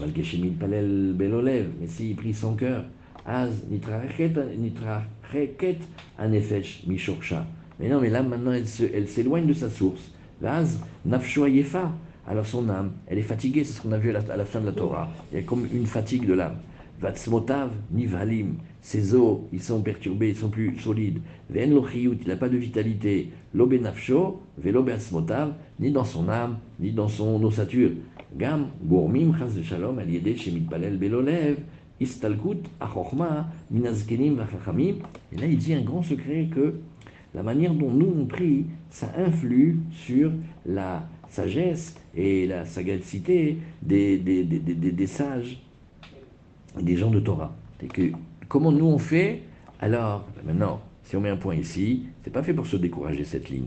Mais 0.00 1.86
s'il 1.86 2.16
prie 2.16 2.34
son 2.34 2.54
cœur, 2.54 2.84
Az 3.26 3.64
Anefesh 6.18 6.82
Mishorcha. 6.86 7.46
Mais 7.80 7.88
non, 7.88 8.00
mais 8.00 8.10
là 8.10 8.22
maintenant 8.22 8.52
elle 8.52 9.08
s'éloigne 9.08 9.46
de 9.46 9.54
sa 9.54 9.70
source. 9.70 10.12
Az 10.42 10.78
Nafsho 11.06 11.46
Alors 12.26 12.46
son 12.46 12.68
âme, 12.70 12.92
elle 13.06 13.18
est 13.18 13.22
fatiguée, 13.22 13.64
c'est 13.64 13.74
ce 13.74 13.82
qu'on 13.82 13.92
a 13.92 13.98
vu 13.98 14.14
à 14.14 14.36
la, 14.36 14.44
fin 14.44 14.60
de 14.60 14.66
la 14.66 14.72
Torah. 14.72 15.10
Il 15.30 15.36
y 15.36 15.40
a 15.40 15.44
comme 15.44 15.66
une 15.72 15.86
fatigue 15.86 16.26
de 16.26 16.32
l'âme. 16.32 16.56
Vatsmotav 17.00 17.70
Nivalim. 17.90 18.54
Ses 18.80 19.14
os, 19.14 19.40
ils 19.52 19.62
sont 19.62 19.82
perturbés, 19.82 20.30
ils 20.30 20.36
sont 20.36 20.48
plus 20.48 20.78
solides. 20.78 21.20
Ven 21.50 21.78
il 21.94 22.18
n'a 22.26 22.36
pas 22.36 22.48
de 22.48 22.56
vitalité. 22.56 23.30
Lobe 23.54 23.74
Nafsho, 23.74 24.40
Velobe 24.58 24.90
Asmotav, 24.90 25.54
ni 25.80 25.90
dans 25.90 26.04
son 26.04 26.28
âme, 26.28 26.58
ni 26.80 26.92
dans 26.92 27.08
son 27.08 27.42
ossature. 27.42 27.90
Gam, 28.36 28.68
Gourmim, 28.84 29.34
Chaz 29.38 29.54
de 29.54 29.62
Shalom, 29.62 29.98
Aliede, 29.98 30.36
Shemit 30.36 30.62
Palel, 30.62 30.98
Belolev, 30.98 31.56
Istalkut 32.00 32.64
achorma 32.80 33.48
minazkenim 33.70 34.34
vachachamim. 34.34 34.96
Et 35.32 35.36
là, 35.36 35.46
il 35.46 35.58
dit 35.58 35.74
un 35.74 35.82
grand 35.82 36.02
secret 36.02 36.48
que 36.54 36.74
la 37.34 37.42
manière 37.42 37.74
dont 37.74 37.90
nous 37.90 38.14
on 38.18 38.26
prie, 38.26 38.66
ça 38.90 39.10
influe 39.16 39.78
sur 39.90 40.30
la 40.66 41.06
sagesse 41.34 41.94
et 42.16 42.46
la 42.46 42.64
sagacité 42.64 43.58
des, 43.82 44.18
des, 44.18 44.44
des, 44.44 44.58
des 44.92 45.06
sages, 45.06 45.60
des 46.80 46.96
gens 46.96 47.10
de 47.10 47.20
Torah. 47.20 47.54
Et 47.82 47.88
que, 47.88 48.12
comment 48.48 48.72
nous 48.72 48.86
on 48.86 48.98
fait 48.98 49.42
Alors, 49.80 50.26
maintenant, 50.44 50.80
si 51.02 51.16
on 51.16 51.20
met 51.20 51.28
un 51.28 51.36
point 51.36 51.56
ici, 51.56 52.04
c'est 52.22 52.32
pas 52.32 52.42
fait 52.42 52.54
pour 52.54 52.66
se 52.66 52.76
décourager 52.76 53.24
cette 53.24 53.50
ligne, 53.50 53.66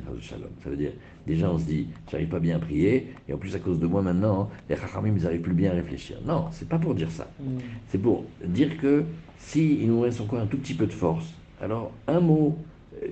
Ça 0.63 0.69
veut 0.69 0.77
dire, 0.77 0.91
déjà 1.27 1.51
on 1.51 1.59
se 1.59 1.65
dit, 1.65 1.87
j'arrive 2.09 2.29
pas 2.29 2.39
bien 2.39 2.55
à 2.55 2.59
prier, 2.59 3.13
et 3.27 3.33
en 3.33 3.37
plus 3.37 3.53
à 3.55 3.59
cause 3.59 3.79
de 3.79 3.85
moi 3.85 4.01
maintenant, 4.01 4.49
les 4.69 4.75
chachamim, 4.75 5.13
ils 5.15 5.23
n'arrivent 5.23 5.41
plus 5.41 5.53
bien 5.53 5.71
à 5.71 5.75
réfléchir. 5.75 6.17
Non, 6.25 6.45
c'est 6.51 6.67
pas 6.67 6.79
pour 6.79 6.95
dire 6.95 7.11
ça. 7.11 7.29
Mm. 7.39 7.57
C'est 7.89 8.01
pour 8.01 8.25
dire 8.45 8.77
que 8.77 9.03
si 9.37 9.81
il 9.81 9.89
nous 9.89 10.01
reste 10.01 10.21
encore 10.21 10.39
un 10.39 10.47
tout 10.47 10.57
petit 10.57 10.73
peu 10.73 10.87
de 10.87 10.93
force, 10.93 11.33
alors 11.61 11.91
un 12.07 12.21
mot, 12.21 12.57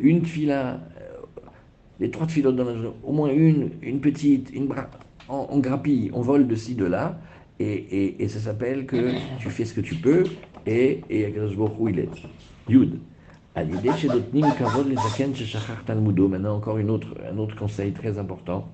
une 0.02 0.26
fila, 0.26 0.80
les 2.00 2.12
trois 2.12 2.28
filotes 2.28 2.56
dans 2.56 2.66
la 2.66 2.74
journée, 2.74 2.90
au 3.04 3.12
moins 3.12 3.30
une, 3.30 3.72
une 3.82 4.00
petite, 4.00 4.52
une 4.54 4.68
bras, 4.68 4.90
on, 5.30 5.60
grappille, 5.60 6.12
on 6.14 6.22
vole 6.22 6.48
de 6.48 6.56
ci, 6.56 6.76
de 6.76 6.86
là, 6.86 7.20
et, 7.60 8.22
et, 8.22 8.28
ça 8.28 8.40
s'appelle 8.40 8.86
que 8.86 9.14
tu 9.40 9.50
fais 9.50 9.66
ce 9.66 9.74
que 9.74 9.82
tu 9.82 9.96
peux, 9.96 10.26
et, 10.66 11.02
et 11.10 11.34
où 11.80 11.88
il 11.88 12.00
est. 12.00 12.10
Yud. 12.68 13.00
Maintenant, 13.56 13.80
encore 16.56 16.78
une 16.78 16.90
autre, 16.90 17.08
un 17.32 17.38
autre 17.38 17.56
conseil 17.56 17.94
très 17.94 18.18
important. 18.18 18.68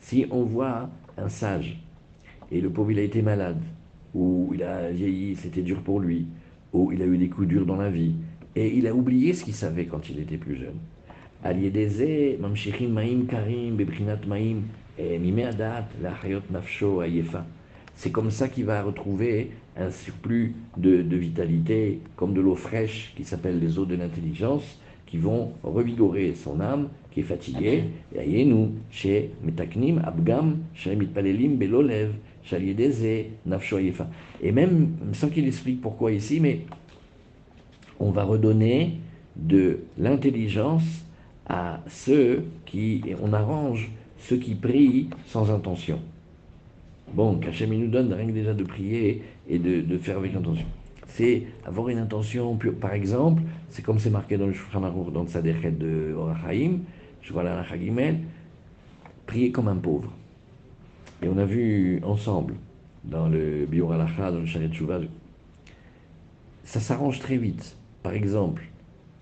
Si 0.00 0.26
on 0.30 0.44
voit 0.44 0.88
un 1.18 1.28
sage, 1.28 1.82
et 2.52 2.60
le 2.60 2.70
pauvre 2.70 2.92
il 2.92 3.00
a 3.00 3.02
été 3.02 3.22
malade, 3.22 3.60
ou 4.14 4.52
il 4.54 4.62
a 4.62 4.90
vieilli, 4.90 5.34
c'était 5.34 5.62
dur 5.62 5.82
pour 5.82 5.98
lui, 5.98 6.28
ou 6.72 6.92
il 6.92 7.02
a 7.02 7.06
eu 7.06 7.18
des 7.18 7.28
coups 7.28 7.48
durs 7.48 7.66
dans 7.66 7.76
la 7.76 7.90
vie, 7.90 8.14
et 8.54 8.76
il 8.76 8.86
a 8.86 8.94
oublié 8.94 9.32
ce 9.32 9.44
qu'il 9.44 9.54
savait 9.54 9.86
quand 9.86 10.08
il 10.08 10.20
était 10.20 10.36
plus 10.36 10.56
jeune. 10.56 10.78
C'est 17.96 18.10
comme 18.10 18.30
ça 18.30 18.48
qu'il 18.48 18.64
va 18.64 18.82
retrouver 18.82 19.50
un 19.76 19.90
surplus 19.90 20.54
de, 20.78 21.16
vitalité, 21.16 22.00
comme 22.16 22.32
de 22.32 22.40
l'eau 22.40 22.54
fraîche 22.54 23.12
qui 23.14 23.24
s'appelle 23.24 23.60
les 23.60 23.78
eaux 23.78 23.84
de 23.84 23.94
l'intelligence, 23.94 24.80
qui 25.04 25.18
vont 25.18 25.52
revigorer 25.62 26.34
son 26.34 26.60
âme 26.60 26.88
qui 27.10 27.20
est 27.20 27.24
fatiguée. 27.24 27.84
Nafsho 33.44 33.78
Et 34.42 34.52
même, 34.52 34.92
sans 35.12 35.28
qu'il 35.28 35.46
explique 35.46 35.82
pourquoi 35.82 36.12
ici, 36.12 36.40
mais 36.40 36.60
on 38.00 38.10
va 38.10 38.24
redonner 38.24 38.98
de 39.36 39.80
l'intelligence 39.98 41.04
à 41.48 41.80
ceux 41.88 42.44
qui, 42.64 43.02
et 43.06 43.16
on 43.20 43.32
arrange 43.32 43.90
ceux 44.18 44.36
qui 44.36 44.54
prient 44.54 45.10
sans 45.26 45.50
intention. 45.50 46.00
Bon, 47.12 47.36
qu'Hachem 47.38 47.70
nous 47.70 47.88
donne 47.88 48.12
rien 48.12 48.26
que 48.26 48.32
déjà 48.32 48.54
de 48.54 48.64
prier 48.64 49.22
et 49.48 49.58
de, 49.58 49.98
faire 49.98 50.18
avec 50.18 50.34
intention. 50.34 50.66
C'est 51.08 51.46
avoir 51.64 51.88
une 51.90 51.98
intention 51.98 52.56
pure. 52.56 52.74
Par 52.74 52.92
exemple, 52.92 53.42
c'est 53.68 53.82
comme 53.82 53.98
c'est 53.98 54.10
marqué 54.10 54.36
dans 54.36 54.46
le 54.46 54.52
Shulchan 54.52 54.80
dans 54.80 55.22
le 55.22 55.28
Sadechet 55.28 55.70
de 55.70 56.14
Orachaim, 56.16 56.78
je 57.22 57.32
vois 57.32 57.42
la 57.44 57.62
Chagimel, 57.64 58.20
prier 59.26 59.52
comme 59.52 59.68
un 59.68 59.76
pauvre. 59.76 60.10
Et 61.22 61.28
on 61.28 61.38
a 61.38 61.44
vu 61.44 62.00
ensemble, 62.02 62.54
dans 63.04 63.28
le 63.28 63.66
Biur 63.66 63.92
Alacha, 63.92 64.30
dans 64.30 64.40
le 64.40 64.46
Sharet 64.46 64.72
Shuvah, 64.72 65.00
ça 66.64 66.80
s'arrange 66.80 67.20
très 67.20 67.36
vite. 67.36 67.76
Par 68.02 68.14
exemple, 68.14 68.64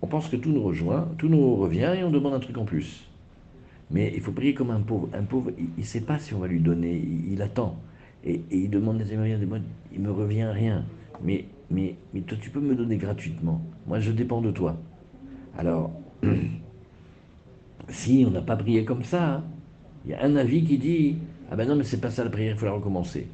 on 0.03 0.09
pense 0.09 0.29
que 0.29 0.37
tout 0.37 0.51
nous 0.51 0.63
rejoint, 0.63 1.09
tout 1.17 1.29
nous 1.29 1.55
revient 1.55 1.95
et 1.97 2.03
on 2.03 2.11
demande 2.11 2.35
un 2.35 2.41
truc 2.41 2.59
en 2.59 2.65
plus. 2.65 3.09
Mais 3.91 4.13
il 4.15 4.21
faut 4.21 4.33
prier 4.33 4.53
comme 4.53 4.71
un 4.71 4.81
pauvre. 4.81 5.09
Un 5.15 5.23
pauvre, 5.23 5.53
il 5.57 5.69
ne 5.79 5.85
sait 5.85 6.01
pas 6.01 6.19
si 6.19 6.35
on 6.35 6.39
va 6.39 6.49
lui 6.49 6.59
donner, 6.59 7.01
il, 7.31 7.41
attend. 7.41 7.77
Et, 8.25 8.43
il 8.51 8.69
demande 8.69 8.99
des 8.99 9.13
émerveillements, 9.13 9.39
des 9.39 9.47
mots, 9.47 9.67
il 9.93 10.01
me 10.01 10.11
revient 10.11 10.47
rien. 10.53 10.85
Mais, 11.23 11.45
mais, 11.71 11.95
toi, 12.27 12.37
tu 12.41 12.51
peux 12.51 12.61
me 12.61 12.75
donner 12.75 12.97
gratuitement. 12.97 13.63
Moi, 13.87 14.01
je 14.01 14.11
dépends 14.11 14.41
de 14.41 14.51
toi. 14.51 14.77
Alors, 15.57 15.93
si 17.89 18.25
on 18.27 18.31
n'a 18.31 18.43
pas 18.43 18.57
prié 18.57 18.85
comme 18.85 19.05
ça, 19.05 19.45
il 20.05 20.11
y 20.11 20.15
a 20.15 20.25
un 20.25 20.35
avis 20.35 20.65
qui 20.65 20.79
dit 20.79 21.19
Ah 21.51 21.55
ben 21.55 21.69
non, 21.69 21.77
mais 21.77 21.85
c'est 21.85 22.01
pas 22.01 22.11
ça 22.11 22.25
la 22.25 22.31
prière, 22.31 22.55
il 22.55 22.59
faut 22.59 22.67
la 22.67 22.73
recommencer. 22.73 23.29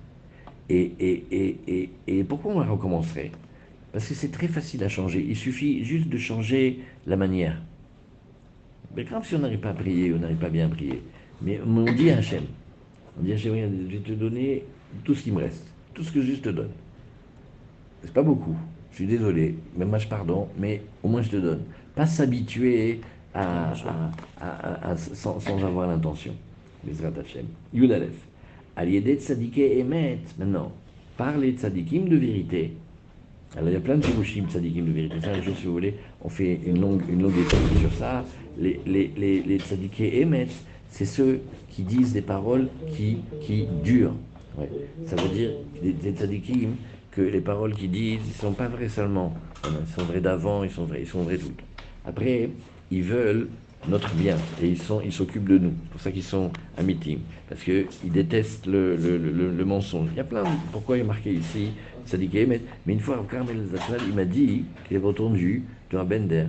Et, 0.69 0.93
et, 0.99 1.25
et, 1.31 1.61
et, 1.67 1.91
et 2.09 2.25
pourquoi 2.25 2.53
on 2.53 2.61
la 2.61 2.67
recommencerait 2.67 3.31
Parce 3.99 4.11
que 4.11 4.15
c'est 4.15 4.31
très 4.31 4.47
facile 4.47 4.85
à 4.85 4.89
changer. 4.89 5.27
Il 5.29 5.35
suffit 5.35 5.85
juste 5.85 6.09
de 6.09 6.19
changer 6.19 6.79
la 7.09 7.17
manière. 7.17 7.61
Mais 8.95 9.03
grave 9.03 9.27
si 9.27 9.35
on 9.35 9.41
n'arrive 9.41 9.59
pas 9.59 9.71
à 9.71 9.75
prier, 9.75 10.15
on 10.15 10.21
n'arrive 10.21 10.37
pas 10.37 10.51
bien 10.51 10.67
à 10.67 10.69
prier. 10.69 11.03
Mais 11.43 11.61
on 11.67 11.83
dit 11.83 12.09
à 12.09 12.19
Hachem, 12.19 12.45
on 13.19 13.25
dit 13.25 13.33
à 13.33 13.35
Hachem, 13.35 13.55
je 13.91 13.97
vais 13.97 14.03
te 14.05 14.13
donner 14.13 14.63
tout 15.03 15.17
ce 15.17 15.25
qui 15.25 15.33
me 15.33 15.39
reste, 15.39 15.67
tout 15.95 16.05
ce 16.05 16.13
que 16.13 16.23
je 16.23 16.35
te 16.35 16.49
donne. 16.49 16.71
C'est 18.05 18.13
pas 18.13 18.23
beaucoup, 18.23 18.55
je 18.93 18.99
suis 18.99 19.07
désolé, 19.09 19.57
même 19.77 19.89
moi 19.89 19.99
je 19.99 20.07
pardon, 20.07 20.47
mais 20.57 20.81
au 21.03 21.09
moins 21.09 21.23
je 21.23 21.31
te 21.31 21.37
donne. 21.37 21.63
Pas 21.97 22.07
s'habituer 22.07 23.01
à, 23.35 23.75
sans, 24.95 25.65
avoir 25.65 25.89
l'intention. 25.89 26.37
Bezrat 26.85 27.19
Hachem. 27.19 27.47
Yudalef. 27.75 28.15
Aliédet 28.77 29.17
tzadike 29.17 29.59
emet, 29.59 30.21
maintenant, 30.39 30.71
parler 31.17 31.51
de 31.51 31.59
tzadikim 31.59 32.09
de 32.09 32.17
vérité. 32.17 32.75
Alors 33.57 33.71
il 33.71 33.73
y 33.73 33.77
a 33.77 33.81
plein 33.81 33.97
de 33.97 34.03
pirouchim 34.03 34.45
tzadikim 34.49 34.87
de 34.87 34.93
vérité. 34.93 35.21
Ça, 35.21 35.35
si 35.43 35.65
vous 35.67 35.73
voulez, 35.73 35.95
on 36.21 36.29
fait 36.29 36.61
une 36.65 36.81
longue, 36.81 37.03
une 37.09 37.23
longue 37.23 37.39
étude 37.39 37.75
sur 37.75 37.93
ça 37.93 38.25
les, 38.59 38.81
les, 38.87 39.13
les, 39.17 39.43
les 39.43 39.61
c'est 40.91 41.05
ceux 41.05 41.41
qui 41.71 41.83
disent 41.83 42.13
des 42.13 42.23
paroles 42.23 42.69
qui, 42.97 43.19
qui 43.41 43.67
durent. 43.83 44.15
Ça 45.07 45.17
veut 45.17 45.29
dire, 45.29 45.51
des, 45.83 45.93
des 45.93 46.13
que 47.11 47.21
les 47.23 47.41
paroles 47.41 47.75
qu'ils 47.75 47.91
disent, 47.91 48.21
ils 48.25 48.29
ne 48.29 48.35
sont 48.35 48.53
pas 48.53 48.69
vrais 48.69 48.89
seulement. 48.89 49.35
Ils 49.65 49.95
sont 49.95 50.05
vrais 50.05 50.21
d'avant, 50.21 50.65
ils 50.65 50.71
sont 50.71 50.85
vrais, 50.85 51.03
ils 51.03 51.07
sont 51.07 51.23
vrais 51.23 51.39
tout. 51.39 51.53
Après, 52.05 52.51
ils 52.91 53.03
veulent 53.03 53.49
notre 53.87 54.13
bien 54.15 54.37
et 54.63 54.69
ils 54.69 54.81
sont 54.83 55.01
ils 55.01 55.13
s'occupent 55.13 55.49
de 55.49 55.59
nous. 55.59 55.73
C'est 55.85 55.91
pour 55.91 56.01
ça 56.01 56.13
qu'ils 56.13 56.23
sont 56.23 56.51
amitim 56.77 57.19
parce 57.49 57.63
qu'ils 57.63 57.87
détestent 58.05 58.67
le, 58.67 58.97
le, 58.97 59.17
le, 59.19 59.65
mensonge. 59.65 60.09
Il 60.13 60.17
y 60.17 60.21
a 60.21 60.25
plein. 60.25 60.45
Pourquoi 60.73 60.97
il 60.97 61.01
est 61.01 61.05
marqué 61.05 61.33
ici 61.33 61.71
Tzadik 62.07 62.35
Mais 62.35 62.61
une 62.87 63.01
fois, 63.01 63.25
Carmel 63.31 63.57
il 64.07 64.15
m'a 64.15 64.25
dit 64.25 64.65
qu'il 64.87 64.97
avait 64.97 65.07
entendu 65.07 65.65
un 65.93 66.05
Bender 66.05 66.47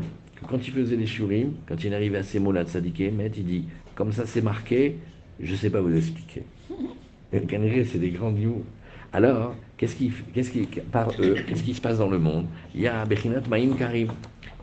quand 0.48 0.66
il 0.66 0.74
faisait 0.74 0.96
les 0.96 1.06
shurim, 1.06 1.54
quand 1.68 1.84
il 1.84 1.94
arrivait 1.94 2.20
à 2.20 2.24
ces 2.24 2.40
mots-là 2.40 2.64
de 2.64 2.70
Sadiké, 2.70 3.14
il 3.36 3.46
dit 3.46 3.66
Comme 3.96 4.12
ça 4.12 4.26
c'est 4.26 4.42
marqué, 4.42 4.98
je 5.40 5.56
sais 5.56 5.70
pas 5.70 5.82
vous 5.82 5.96
expliquer. 5.96 6.44
c'est 7.32 8.00
des 8.00 8.12
grands 8.12 8.32
mots. 8.32 8.64
Alors, 9.12 9.56
qu'est-ce 9.78 9.96
qui, 9.96 10.12
qu'est-ce 10.34 10.52
qui, 10.52 10.66
par 10.92 11.08
qu'est-ce 11.16 11.64
qui 11.64 11.74
se 11.74 11.82
passe 11.82 11.98
dans 11.98 12.10
le 12.10 12.20
monde? 12.20 12.46
Il 12.76 12.82
y 12.82 12.88
a 12.88 13.06
Bechinat 13.06 13.42
Maïm 13.50 13.76
Karim, 13.76 14.10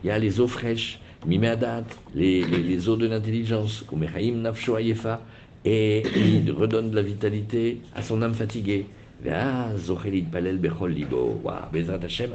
il 0.03 0.07
y 0.07 0.09
a 0.09 0.17
les 0.17 0.39
eaux 0.39 0.47
fraîches, 0.47 0.99
Mimeadat, 1.27 1.83
les, 2.15 2.45
les, 2.45 2.63
les 2.63 2.87
eaux 2.87 2.95
de 2.95 3.05
l'intelligence, 3.05 3.83
Kumechaim 3.89 4.37
Nafsho 4.37 4.77
Ayefa, 4.77 5.19
et 5.65 6.03
il 6.15 6.49
redonne 6.53 6.89
de 6.89 6.95
la 6.95 7.01
vitalité 7.01 7.81
à 7.93 8.01
son 8.01 8.21
âme 8.21 8.33
fatiguée. 8.33 8.85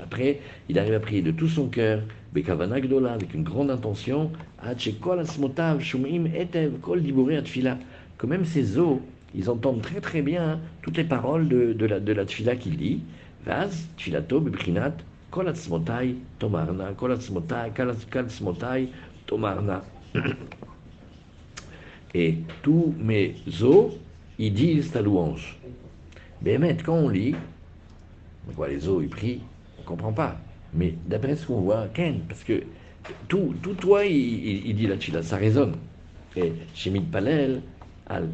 Après, 0.02 0.40
il 0.68 0.78
arrive 0.78 0.94
à 0.94 1.00
prier 1.00 1.22
de 1.22 1.30
tout 1.30 1.48
son 1.48 1.68
cœur, 1.68 2.02
avec 2.34 3.34
une 3.34 3.42
grande 3.44 3.70
intention, 3.70 4.30
que 8.18 8.26
même 8.26 8.44
ses 8.44 8.78
os, 8.78 8.98
ils 9.34 9.48
entendent 9.48 9.80
très 9.80 10.00
très 10.02 10.20
bien 10.20 10.60
toutes 10.82 10.98
les 10.98 11.04
paroles 11.04 11.48
de, 11.48 11.72
de 11.72 11.86
la, 11.86 11.98
de 11.98 12.12
la 12.12 12.26
tfila 12.26 12.56
qu'il 12.56 12.76
dit. 12.76 13.00
Vaz, 13.46 13.88
tfilato, 13.96 14.40
bebrinat, 14.40 14.96
Et 22.14 22.36
tous 22.62 22.94
mes 22.98 23.34
os, 23.62 23.92
ils 24.38 24.52
disent 24.52 24.92
ta 24.92 25.00
louange. 25.00 25.58
Mais 26.42 26.58
quand 26.84 26.94
on 26.94 27.08
lit, 27.08 27.34
voit 28.48 28.68
les 28.68 28.86
os, 28.86 29.02
ils 29.02 29.08
prient, 29.08 29.40
on 29.78 29.82
ne 29.82 29.86
comprend 29.86 30.12
pas. 30.12 30.36
Mais 30.74 30.94
d'après 31.06 31.36
ce 31.36 31.46
qu'on 31.46 31.62
voit, 31.62 31.88
Ken, 31.94 32.20
parce 32.28 32.44
que 32.44 32.62
tout, 33.28 33.54
tout 33.62 33.74
toi, 33.74 34.04
il, 34.04 34.74
dit 34.74 34.86
la 34.86 35.00
chila, 35.00 35.22
ça 35.22 35.36
résonne. 35.36 35.76
Et 36.36 36.52
Shemit 36.74 37.00
Palel, 37.00 37.52
al 37.52 37.60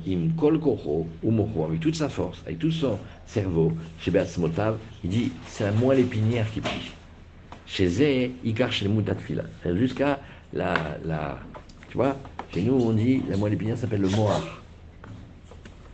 Im 0.07 0.31
Kol 0.37 0.59
Koro, 0.59 1.07
Umoko, 1.23 1.65
avec 1.65 1.81
toute 1.81 1.95
sa 1.95 2.09
force, 2.09 2.43
avec 2.47 2.59
tout 2.59 2.71
son 2.71 2.99
cerveau, 3.27 3.73
chez 4.01 4.11
Beatzmotav, 4.11 4.79
il 5.05 5.11
dit 5.11 5.33
c'est 5.47 5.65
la 5.65 5.73
moelle 5.73 6.01
épinière 6.01 6.51
qui 6.51 6.61
prie. 6.61 6.93
Chez 7.67 7.87
Zé, 7.89 8.33
Ikar 8.45 8.71
Mutatfila. 8.89 9.45
Jusqu'à 9.75 10.21
la, 10.53 10.75
la. 11.05 11.39
Tu 11.91 11.97
vois, 11.97 12.17
chez 12.53 12.63
nous, 12.63 12.75
on 12.75 12.93
dit 12.93 13.23
la 13.29 13.37
moelle 13.37 13.53
épinière 13.53 13.77
s'appelle 13.77 14.01
le 14.01 14.09
moar. 14.09 14.63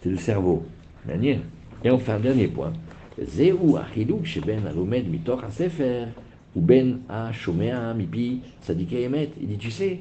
C'est 0.03 0.11
le 0.11 0.19
cerveau. 0.19 0.65
Dernier. 1.05 1.41
Et 1.83 1.91
enfin, 1.91 2.19
dernier 2.19 2.47
point. 2.47 2.73
Zéou 3.21 3.77
Achiduk 3.77 4.25
Sheben 4.25 4.67
Alumed 4.67 5.09
Mitor 5.09 5.43
Sefer, 5.51 6.07
ou 6.55 6.61
Ben 6.61 7.01
a 7.09 7.33
Shomea 7.33 7.93
Mipi 7.95 8.41
Sadike 8.61 8.93
Emet. 8.93 9.31
Il 9.41 9.49
dit 9.49 9.59
tu 9.59 9.71
sais, 9.71 10.01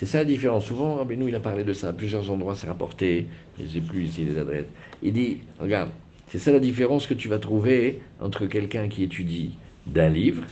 c'est 0.00 0.06
ça 0.06 0.18
la 0.18 0.24
différence. 0.24 0.64
Souvent, 0.64 0.94
Rabbeinu, 0.94 1.28
il 1.28 1.34
a 1.34 1.40
parlé 1.40 1.62
de 1.62 1.74
ça 1.74 1.88
à 1.88 1.92
plusieurs 1.92 2.30
endroits, 2.30 2.56
c'est 2.56 2.66
rapporté, 2.66 3.26
je 3.58 3.64
ne 3.64 3.68
sais 3.68 3.80
plus 3.82 4.04
ici 4.06 4.24
les 4.24 4.38
adresses. 4.38 4.64
Il 5.02 5.12
dit, 5.12 5.40
regarde, 5.58 5.90
c'est 6.28 6.38
ça 6.38 6.52
la 6.52 6.58
différence 6.58 7.06
que 7.06 7.12
tu 7.12 7.28
vas 7.28 7.38
trouver 7.38 8.00
entre 8.18 8.46
quelqu'un 8.46 8.88
qui 8.88 9.02
étudie 9.02 9.58
d'un 9.86 10.08
livre 10.08 10.42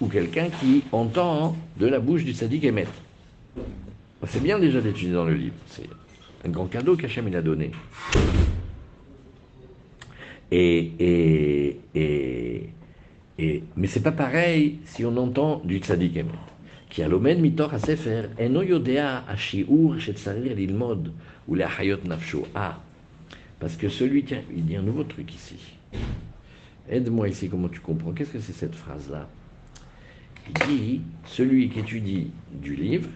ou 0.00 0.06
quelqu'un 0.06 0.48
qui 0.48 0.84
entend 0.92 1.56
de 1.76 1.88
la 1.88 1.98
bouche 1.98 2.22
du 2.22 2.32
sadique 2.32 2.62
Emet. 2.62 2.86
C'est 4.28 4.42
bien 4.44 4.60
déjà 4.60 4.80
d'étudier 4.80 5.12
dans 5.12 5.24
le 5.24 5.34
livre, 5.34 5.56
c'est 5.66 5.88
un 6.44 6.48
grand 6.48 6.66
cadeau 6.66 6.96
qu'Hachem 6.96 7.26
a 7.34 7.42
donné. 7.42 7.72
Et, 10.52 10.92
et, 11.00 11.80
et, 11.96 12.68
et, 13.40 13.64
mais 13.74 13.88
c'est 13.88 14.04
pas 14.04 14.12
pareil 14.12 14.78
si 14.84 15.04
on 15.04 15.16
entend 15.16 15.62
du 15.64 15.78
tzaddik 15.78 16.16
emet 16.16 16.47
כי 16.89 17.03
הלומד 17.03 17.35
מתוך 17.41 17.73
הספר 17.73 18.25
אינו 18.37 18.63
יודע 18.63 19.19
השיעור 19.27 19.99
שצריך 19.99 20.53
ללמוד 20.55 21.09
ולהחיות 21.49 22.05
נפשו. 22.05 22.45
Ah, 22.55 22.75
parce 23.59 23.75
que 23.77 23.89
celui 23.89 24.23
qui... 24.23 24.35
Il 24.55 24.65
dit 24.65 24.75
un 24.75 24.81
nouveau 24.81 25.03
truc 25.03 25.33
ici. 25.33 25.55
Aide-moi 26.89 27.29
ici, 27.29 27.49
comment 27.49 27.69
tu 27.69 27.79
comprends 27.79 28.11
Qu'est-ce 28.11 28.33
que 28.33 28.39
c'est 28.39 28.53
cette 28.53 28.75
phrase-là 28.75 29.27
Il 30.49 30.67
dit, 30.67 31.01
celui 31.25 31.69
qui 31.69 31.79
étudie 31.79 32.27
du 32.51 32.75
livre, 32.75 33.09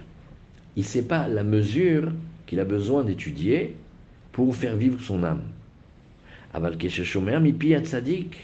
il 0.75 0.83
ne 0.83 0.85
sait 0.85 1.03
pas 1.03 1.27
la 1.27 1.43
mesure 1.43 2.11
qu'il 2.45 2.59
a 2.59 2.65
besoin 2.65 3.03
d'étudier 3.03 3.75
pour 4.31 4.55
faire 4.55 4.75
vivre 4.75 5.01
son 5.01 5.23
âme. 5.23 5.41
אבל 6.53 6.75
כששומע 6.79 7.39
מפי 7.39 7.75
הצדיק, 7.75 8.35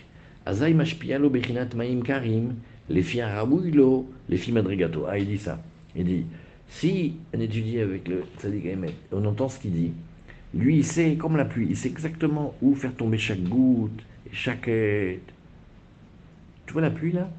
אזי 0.46 0.74
משפיע 0.74 1.18
לו 1.18 1.30
בחינת 1.30 1.76
מים 1.76 2.02
קרים, 2.02 2.50
les 2.89 3.03
filles 3.03 3.23
Rabouilo, 3.23 4.09
les 4.29 4.37
filles 4.37 4.55
Madrigato. 4.55 5.05
Ah, 5.09 5.19
il 5.19 5.27
dit 5.27 5.39
ça. 5.39 5.61
Il 5.97 6.05
dit 6.05 6.27
si 6.69 7.15
on 7.35 7.41
étudie 7.41 7.81
avec 7.81 8.09
le 8.09 8.25
Tzadik 8.39 8.67
Ahmed, 8.67 8.93
on 9.13 9.25
entend 9.25 9.49
ce 9.49 9.59
qu'il 9.59 9.73
dit, 9.73 9.93
lui, 10.55 10.77
il 10.79 10.85
sait, 10.85 11.17
comme 11.17 11.37
la 11.37 11.45
pluie, 11.45 11.67
il 11.71 11.77
sait 11.77 11.89
exactement 11.89 12.55
où 12.63 12.75
faire 12.75 12.95
tomber 12.95 13.19
chaque 13.19 13.43
goutte, 13.43 14.03
chaque. 14.33 14.65
Tu 14.65 15.21
vois 16.73 16.83
la 16.83 16.91
pluie 16.91 17.13
là? 17.13 17.31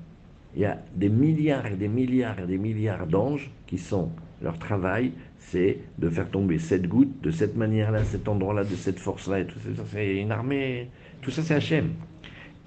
Il 0.56 0.62
y 0.62 0.66
a 0.66 0.80
des 0.96 1.10
milliards 1.10 1.68
et 1.68 1.76
des 1.76 1.88
milliards 1.88 2.40
et 2.40 2.48
des 2.48 2.58
milliards 2.58 3.06
d'anges 3.06 3.52
qui 3.68 3.78
sont. 3.78 4.10
Leur 4.42 4.58
travail, 4.58 5.12
c'est 5.38 5.80
de 5.98 6.10
faire 6.10 6.30
tomber 6.30 6.60
cette 6.60 6.88
goutte 6.88 7.22
de 7.22 7.30
cette 7.30 7.56
manière-là, 7.56 8.04
cet 8.04 8.28
endroit-là, 8.28 8.64
de 8.64 8.76
cette 8.76 9.00
force-là, 9.00 9.42
et 9.42 9.46
tout 9.46 9.60
ça, 9.60 9.84
c'est 9.92 10.18
une 10.18 10.32
armée. 10.32 10.90
Tout 11.22 11.30
ça, 11.30 11.44
c'est 11.44 11.56
Hachem. 11.56 11.90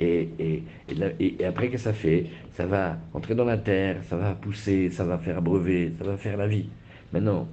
Et, 0.03 1.45
après 1.47 1.69
que 1.69 1.79
ça 1.79 1.93
fait, 1.93 2.27
ça 2.57 2.67
va 2.67 2.99
entrer 3.15 3.35
dans 3.35 3.45
la 3.45 3.59
terre, 3.59 4.03
ça 4.09 4.17
va 4.17 4.35
pousser, 4.35 4.91
ça 4.91 5.05
va 5.05 5.19
faire 5.19 5.39
abreuver, 5.39 5.93
ça 5.99 6.05
va 6.05 6.17
faire 6.17 6.37
la 6.37 6.47
vie. 6.47 6.67
Maintenant, 7.13 7.49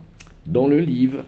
dans 0.46 0.68
le 0.68 0.80
livre, 0.80 1.24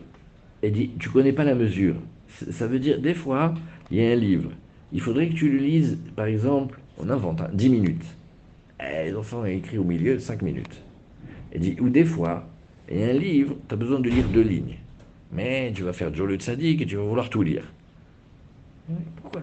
il 0.64 0.72
dit, 0.72 0.92
tu 1.00 1.10
connais 1.10 1.34
pas 1.34 1.44
la 1.44 1.56
mesure. 1.56 1.96
Ça 2.28 2.68
veut 2.68 2.80
dire, 2.80 3.00
des 3.00 3.14
fois, 3.14 3.54
il 3.92 3.98
y 3.98 4.06
a 4.06 4.12
un 4.12 4.16
livre. 4.16 4.52
Il 4.94 5.02
faudrait 5.02 5.30
que 5.30 5.34
tu 5.34 5.50
le 5.50 5.58
lises, 5.58 5.98
par 6.16 6.26
exemple, 6.26 6.80
on 6.98 7.10
invente, 7.10 7.42
hein, 7.42 7.50
10 7.54 7.70
minutes. 7.70 8.06
Et 8.80 9.06
les 9.06 9.16
enfants 9.16 9.46
écrit 9.46 9.78
au 9.78 9.84
milieu 9.84 10.20
5 10.20 10.42
minutes. 10.42 10.82
Il 11.54 11.62
dit, 11.62 11.78
ou 11.80 11.90
des 11.90 12.06
fois, 12.06 12.48
et 12.90 13.04
un 13.06 13.14
livre, 13.14 13.56
tu 13.68 13.74
as 13.74 13.78
besoin 13.78 14.00
de 14.00 14.10
lire 14.10 14.28
deux 14.30 14.42
lignes. 14.42 14.78
Mais 15.32 15.72
tu 15.74 15.84
vas 15.84 15.94
faire 15.94 16.14
Joe 16.14 16.28
le 16.28 16.36
Tzadik 16.36 16.82
et 16.82 16.86
tu 16.86 16.98
vas 16.98 17.04
vouloir 17.04 17.30
tout 17.30 17.42
lire. 17.42 17.64
Pourquoi? 19.22 19.42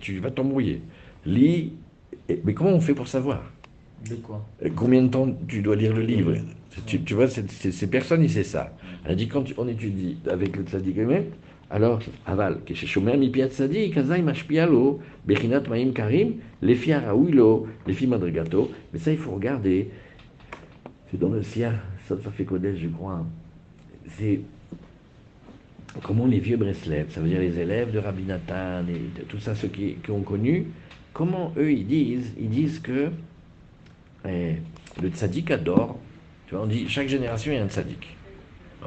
Tu 0.00 0.18
vas 0.18 0.30
t'embrouiller. 0.30 0.82
Lis. 1.24 1.72
Mais 2.44 2.54
comment 2.54 2.70
on 2.70 2.80
fait 2.80 2.94
pour 2.94 3.08
savoir 3.08 3.42
De 4.08 4.16
quoi 4.16 4.46
Combien 4.76 5.02
de 5.02 5.08
temps 5.08 5.28
tu 5.48 5.62
dois 5.62 5.76
lire 5.76 5.94
le 5.94 6.02
livre 6.02 6.34
tu, 6.86 7.02
tu, 7.02 7.14
vois, 7.14 7.28
ces 7.28 7.86
personnes, 7.86 8.22
il 8.22 8.30
sait 8.30 8.44
ça. 8.44 8.74
Elle 9.04 9.16
dit 9.16 9.28
quand 9.28 9.44
on 9.58 9.68
étudie 9.68 10.16
avec 10.26 10.56
le 10.56 10.64
Tzadik 10.64 10.96
alors, 11.72 12.00
aval, 12.26 12.60
כששומע 12.66 13.16
מפי 13.16 13.42
הצדיק, 13.42 13.98
אזי 13.98 14.22
משפיע 14.22 14.66
לו 14.66 14.98
בחינת 15.26 15.68
מים 15.68 15.92
קרים, 15.92 16.38
לפי 16.62 16.94
הראוי 16.94 17.32
לו, 17.32 17.66
לפי 17.86 18.06
מדרגתו. 18.06 18.68
Mais 18.92 18.98
ça, 18.98 19.10
il 19.10 19.18
faut 19.18 19.30
regarder. 19.30 19.88
C'est 21.10 21.18
dans 21.18 21.30
le 21.30 21.42
sien, 21.42 21.72
ça, 22.06 22.16
ça 22.22 22.30
fait 22.30 22.44
Kodesh, 22.44 22.78
je 22.78 22.88
crois. 22.88 23.24
C'est 24.18 24.40
comment 26.03 26.25
les 26.25 26.39
vieux 26.39 26.57
Breslev, 26.57 27.09
ça 27.09 27.21
veut 27.21 27.29
dire 27.29 27.39
les 27.39 27.59
élèves 27.59 27.91
de 27.91 27.99
Rabbi 27.99 28.23
Nathan 28.23 28.85
et 28.87 29.21
tout 29.23 29.39
ça, 29.39 29.55
ceux 29.55 29.67
qui, 29.67 29.97
ont 30.09 30.21
connu, 30.21 30.67
comment 31.13 31.53
eux 31.57 31.71
ils 31.71 31.85
disent 31.85 32.33
Ils 32.39 32.49
disent 32.49 32.79
que 32.79 33.11
eh, 34.27 34.55
le 35.01 35.09
tzaddik 35.09 35.51
adore. 35.51 35.97
Tu 36.47 36.55
vois, 36.55 36.63
on 36.63 36.67
dit 36.67 36.87
chaque 36.87 37.07
génération 37.07 37.53
a 37.53 37.63
un 37.63 37.67
tzaddik. 37.67 38.15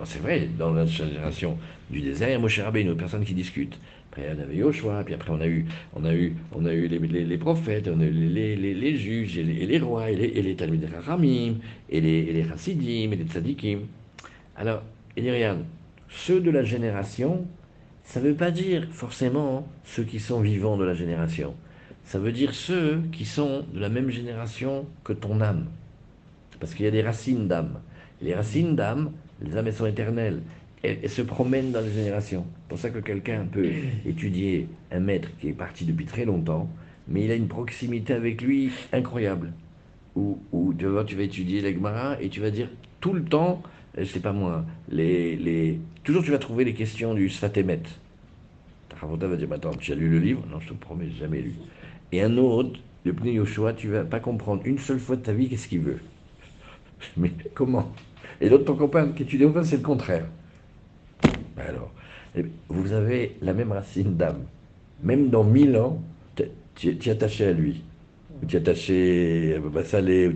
C'est 0.05 0.21
vrai, 0.21 0.49
dans 0.59 0.73
la 0.73 0.87
génération 0.87 1.59
du 1.91 2.01
désert, 2.01 2.41
Moshe 2.41 2.61
Rabbeinu, 2.61 2.95
personne 2.95 3.25
qui 3.25 3.35
discute. 3.35 3.79
Après, 4.11 4.35
on 4.37 4.41
avait 4.41 4.57
Yoshua, 4.57 5.05
puis 5.05 5.15
après, 5.15 5.31
on 5.31 5.41
a 5.41 5.47
eu, 5.47 5.67
on 5.95 6.05
a 6.05 6.13
eu, 6.13 6.35
on 6.53 6.65
a 6.65 6.73
eu 6.73 6.89
les, 6.89 6.99
les, 6.99 7.39
prophètes, 7.39 7.89
on 7.93 8.01
a 8.01 8.05
eu 8.05 8.11
les, 8.11 8.97
juges, 8.97 9.39
et 9.39 9.43
les, 9.45 9.79
rois, 9.79 10.11
et 10.11 10.17
les, 10.17 10.27
et 10.27 10.43
les 10.43 10.57
Talmud 10.57 10.83
et 10.83 12.01
les, 12.01 12.09
et 12.09 12.33
les 12.33 12.45
Chassidim, 12.49 13.13
et 13.13 13.17
les 13.17 13.25
Tzadikim. 13.25 13.81
Alors, 14.57 14.83
il 15.17 15.23
dit, 15.23 15.31
regarde, 15.31 15.65
ceux 16.11 16.41
de 16.41 16.51
la 16.51 16.63
génération, 16.63 17.47
ça 18.05 18.21
ne 18.21 18.29
veut 18.29 18.35
pas 18.35 18.51
dire 18.51 18.89
forcément 18.91 19.69
ceux 19.85 20.03
qui 20.03 20.21
sont 20.21 20.41
vivants 20.41 20.77
de 20.77 20.85
la 20.85 20.95
génération. 20.95 21.55
Ça 22.05 22.19
veut 22.19 22.33
dire 22.33 22.55
ceux 22.55 23.03
qui 23.13 23.25
sont 23.25 23.65
de 23.73 23.79
la 23.79 23.89
même 23.89 24.11
génération 24.11 24.87
que 25.05 25.13
ton 25.13 25.41
âme. 25.41 25.67
Parce 26.59 26.75
qu'il 26.75 26.85
y 26.85 26.89
a 26.89 26.91
des 26.91 27.03
racines 27.03 27.47
d'âme. 27.47 27.81
Les 28.21 28.35
racines 28.35 28.75
d'âme, 28.75 29.13
les 29.41 29.57
âmes, 29.57 29.69
elles 29.69 29.75
sont 29.75 29.87
éternelles. 29.87 30.43
Elles, 30.83 31.09
se 31.09 31.23
promènent 31.23 31.73
dans 31.73 31.81
les 31.81 31.93
générations. 31.93 32.45
C'est 32.63 32.69
pour 32.69 32.79
ça 32.79 32.91
que 32.91 32.99
quelqu'un 32.99 33.47
peut 33.51 33.69
étudier 34.05 34.67
un 34.91 35.01
maître 35.01 35.29
qui 35.39 35.49
est 35.49 35.53
parti 35.53 35.85
depuis 35.85 36.07
très 36.07 36.25
longtemps, 36.25 36.69
mais 37.07 37.25
il 37.25 37.31
a 37.31 37.35
une 37.35 37.49
proximité 37.49 38.15
avec 38.15 38.43
lui 38.43 38.73
incroyable. 38.93 39.53
Où, 40.17 40.39
tu, 40.77 40.87
vas, 40.87 41.05
tu 41.05 41.17
vas 41.17 41.23
étudier 41.23 41.61
l'Egmara 41.61 42.21
et 42.21 42.29
tu 42.29 42.41
vas 42.41 42.51
dire 42.51 42.69
tout 43.01 43.13
le 43.13 43.25
temps, 43.25 43.63
je 43.97 44.05
sais 44.05 44.21
pas 44.21 44.33
moi, 44.33 44.65
toujours 46.05 46.23
tu 46.23 46.31
vas 46.31 46.39
trouver 46.39 46.65
les 46.65 46.75
questions 46.75 47.15
du 47.15 47.29
Sfatemet. 47.29 47.83
Ravota 49.01 49.29
va 49.29 49.37
dire, 49.37 49.51
attends, 49.53 49.71
tu 49.71 49.93
as 49.93 49.95
lu 49.95 50.09
le 50.09 50.19
livre 50.19 50.45
Non, 50.51 50.61
je 50.61 50.69
te 50.69 50.75
promets, 50.75 51.11
jamais 51.11 51.41
lu. 51.41 51.55
Et 52.13 52.23
un 52.23 52.37
autre, 52.37 52.79
le 53.05 53.13
Pneu 53.13 53.33
Yoshua, 53.33 53.73
tu 53.73 53.89
vas 53.89 54.05
pas 54.05 54.21
comprendre 54.21 54.63
une 54.65 54.79
seule 54.79 54.99
fois 54.99 55.17
de 55.17 55.23
ta 55.23 55.33
vie 55.33 55.49
qu'est-ce 55.49 55.69
qu'il 55.69 55.81
veut? 55.81 56.01
Mais 57.17 57.31
comment? 57.55 57.93
Et 58.41 58.49
l'autre, 58.49 58.65
ton 58.65 58.77
copain 58.77 59.09
qui 59.09 59.23
étudie 59.23 59.45
enfin, 59.45 59.65
c'est 59.65 59.77
le 59.77 59.83
contraire. 59.83 60.27
Alors, 61.57 61.93
eh 62.37 62.45
vous 62.69 62.93
avez 62.93 63.37
la 63.43 63.53
même 63.55 63.73
racine 63.73 64.17
d'âme. 64.17 64.45
Même 65.03 65.31
dans 65.31 65.45
mille 65.45 65.77
ans, 65.77 66.03
tu 66.75 66.89
es 66.89 67.11
attaché 67.11 67.47
à 67.47 67.53
lui. 67.53 67.83
Ou 68.43 68.47
tu 68.47 68.57
es 68.57 68.59
attaché 68.59 69.55
à 69.57 69.61
Baba 69.61 69.85
Salé. 69.85 70.31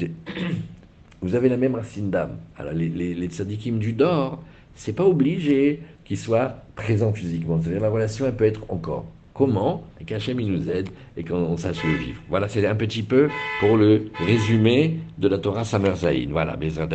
Vous 1.25 1.35
avez 1.35 1.49
la 1.49 1.57
même 1.57 1.75
racine 1.75 2.11
d'âme. 2.11 2.37
Alors, 2.59 2.75
les, 2.75 2.91
les, 2.91 3.27
tzadikim 3.29 3.79
du 3.79 3.95
Dor, 3.95 4.43
c'est 4.75 4.93
pas 4.93 5.07
obligé 5.07 5.81
qu'ils 6.05 6.19
soient 6.19 6.57
présents 6.77 7.15
physiquement. 7.15 7.59
C'est-à-dire, 7.63 7.81
la 7.81 7.89
relation, 7.89 8.27
elle 8.27 8.37
peut 8.37 8.45
être 8.45 8.61
encore. 8.69 9.07
Comment 9.33 9.85
Et 9.99 10.05
qu'Hachem, 10.05 10.39
nous 10.39 10.69
aide 10.69 10.91
et 11.17 11.25
qu'on 11.25 11.57
sache 11.57 11.83
le 11.83 11.95
vivre. 11.95 12.21
Voilà, 12.29 12.47
c'est 12.47 12.67
un 12.67 12.75
petit 12.75 13.03
peu 13.03 13.31
pour 13.61 13.79
le 13.79 14.11
résumé 14.27 14.99
de 15.17 15.29
la 15.29 15.39
Torah 15.39 15.65
Samer 15.65 15.95
Voilà, 16.29 16.57
Bezrat 16.57 16.89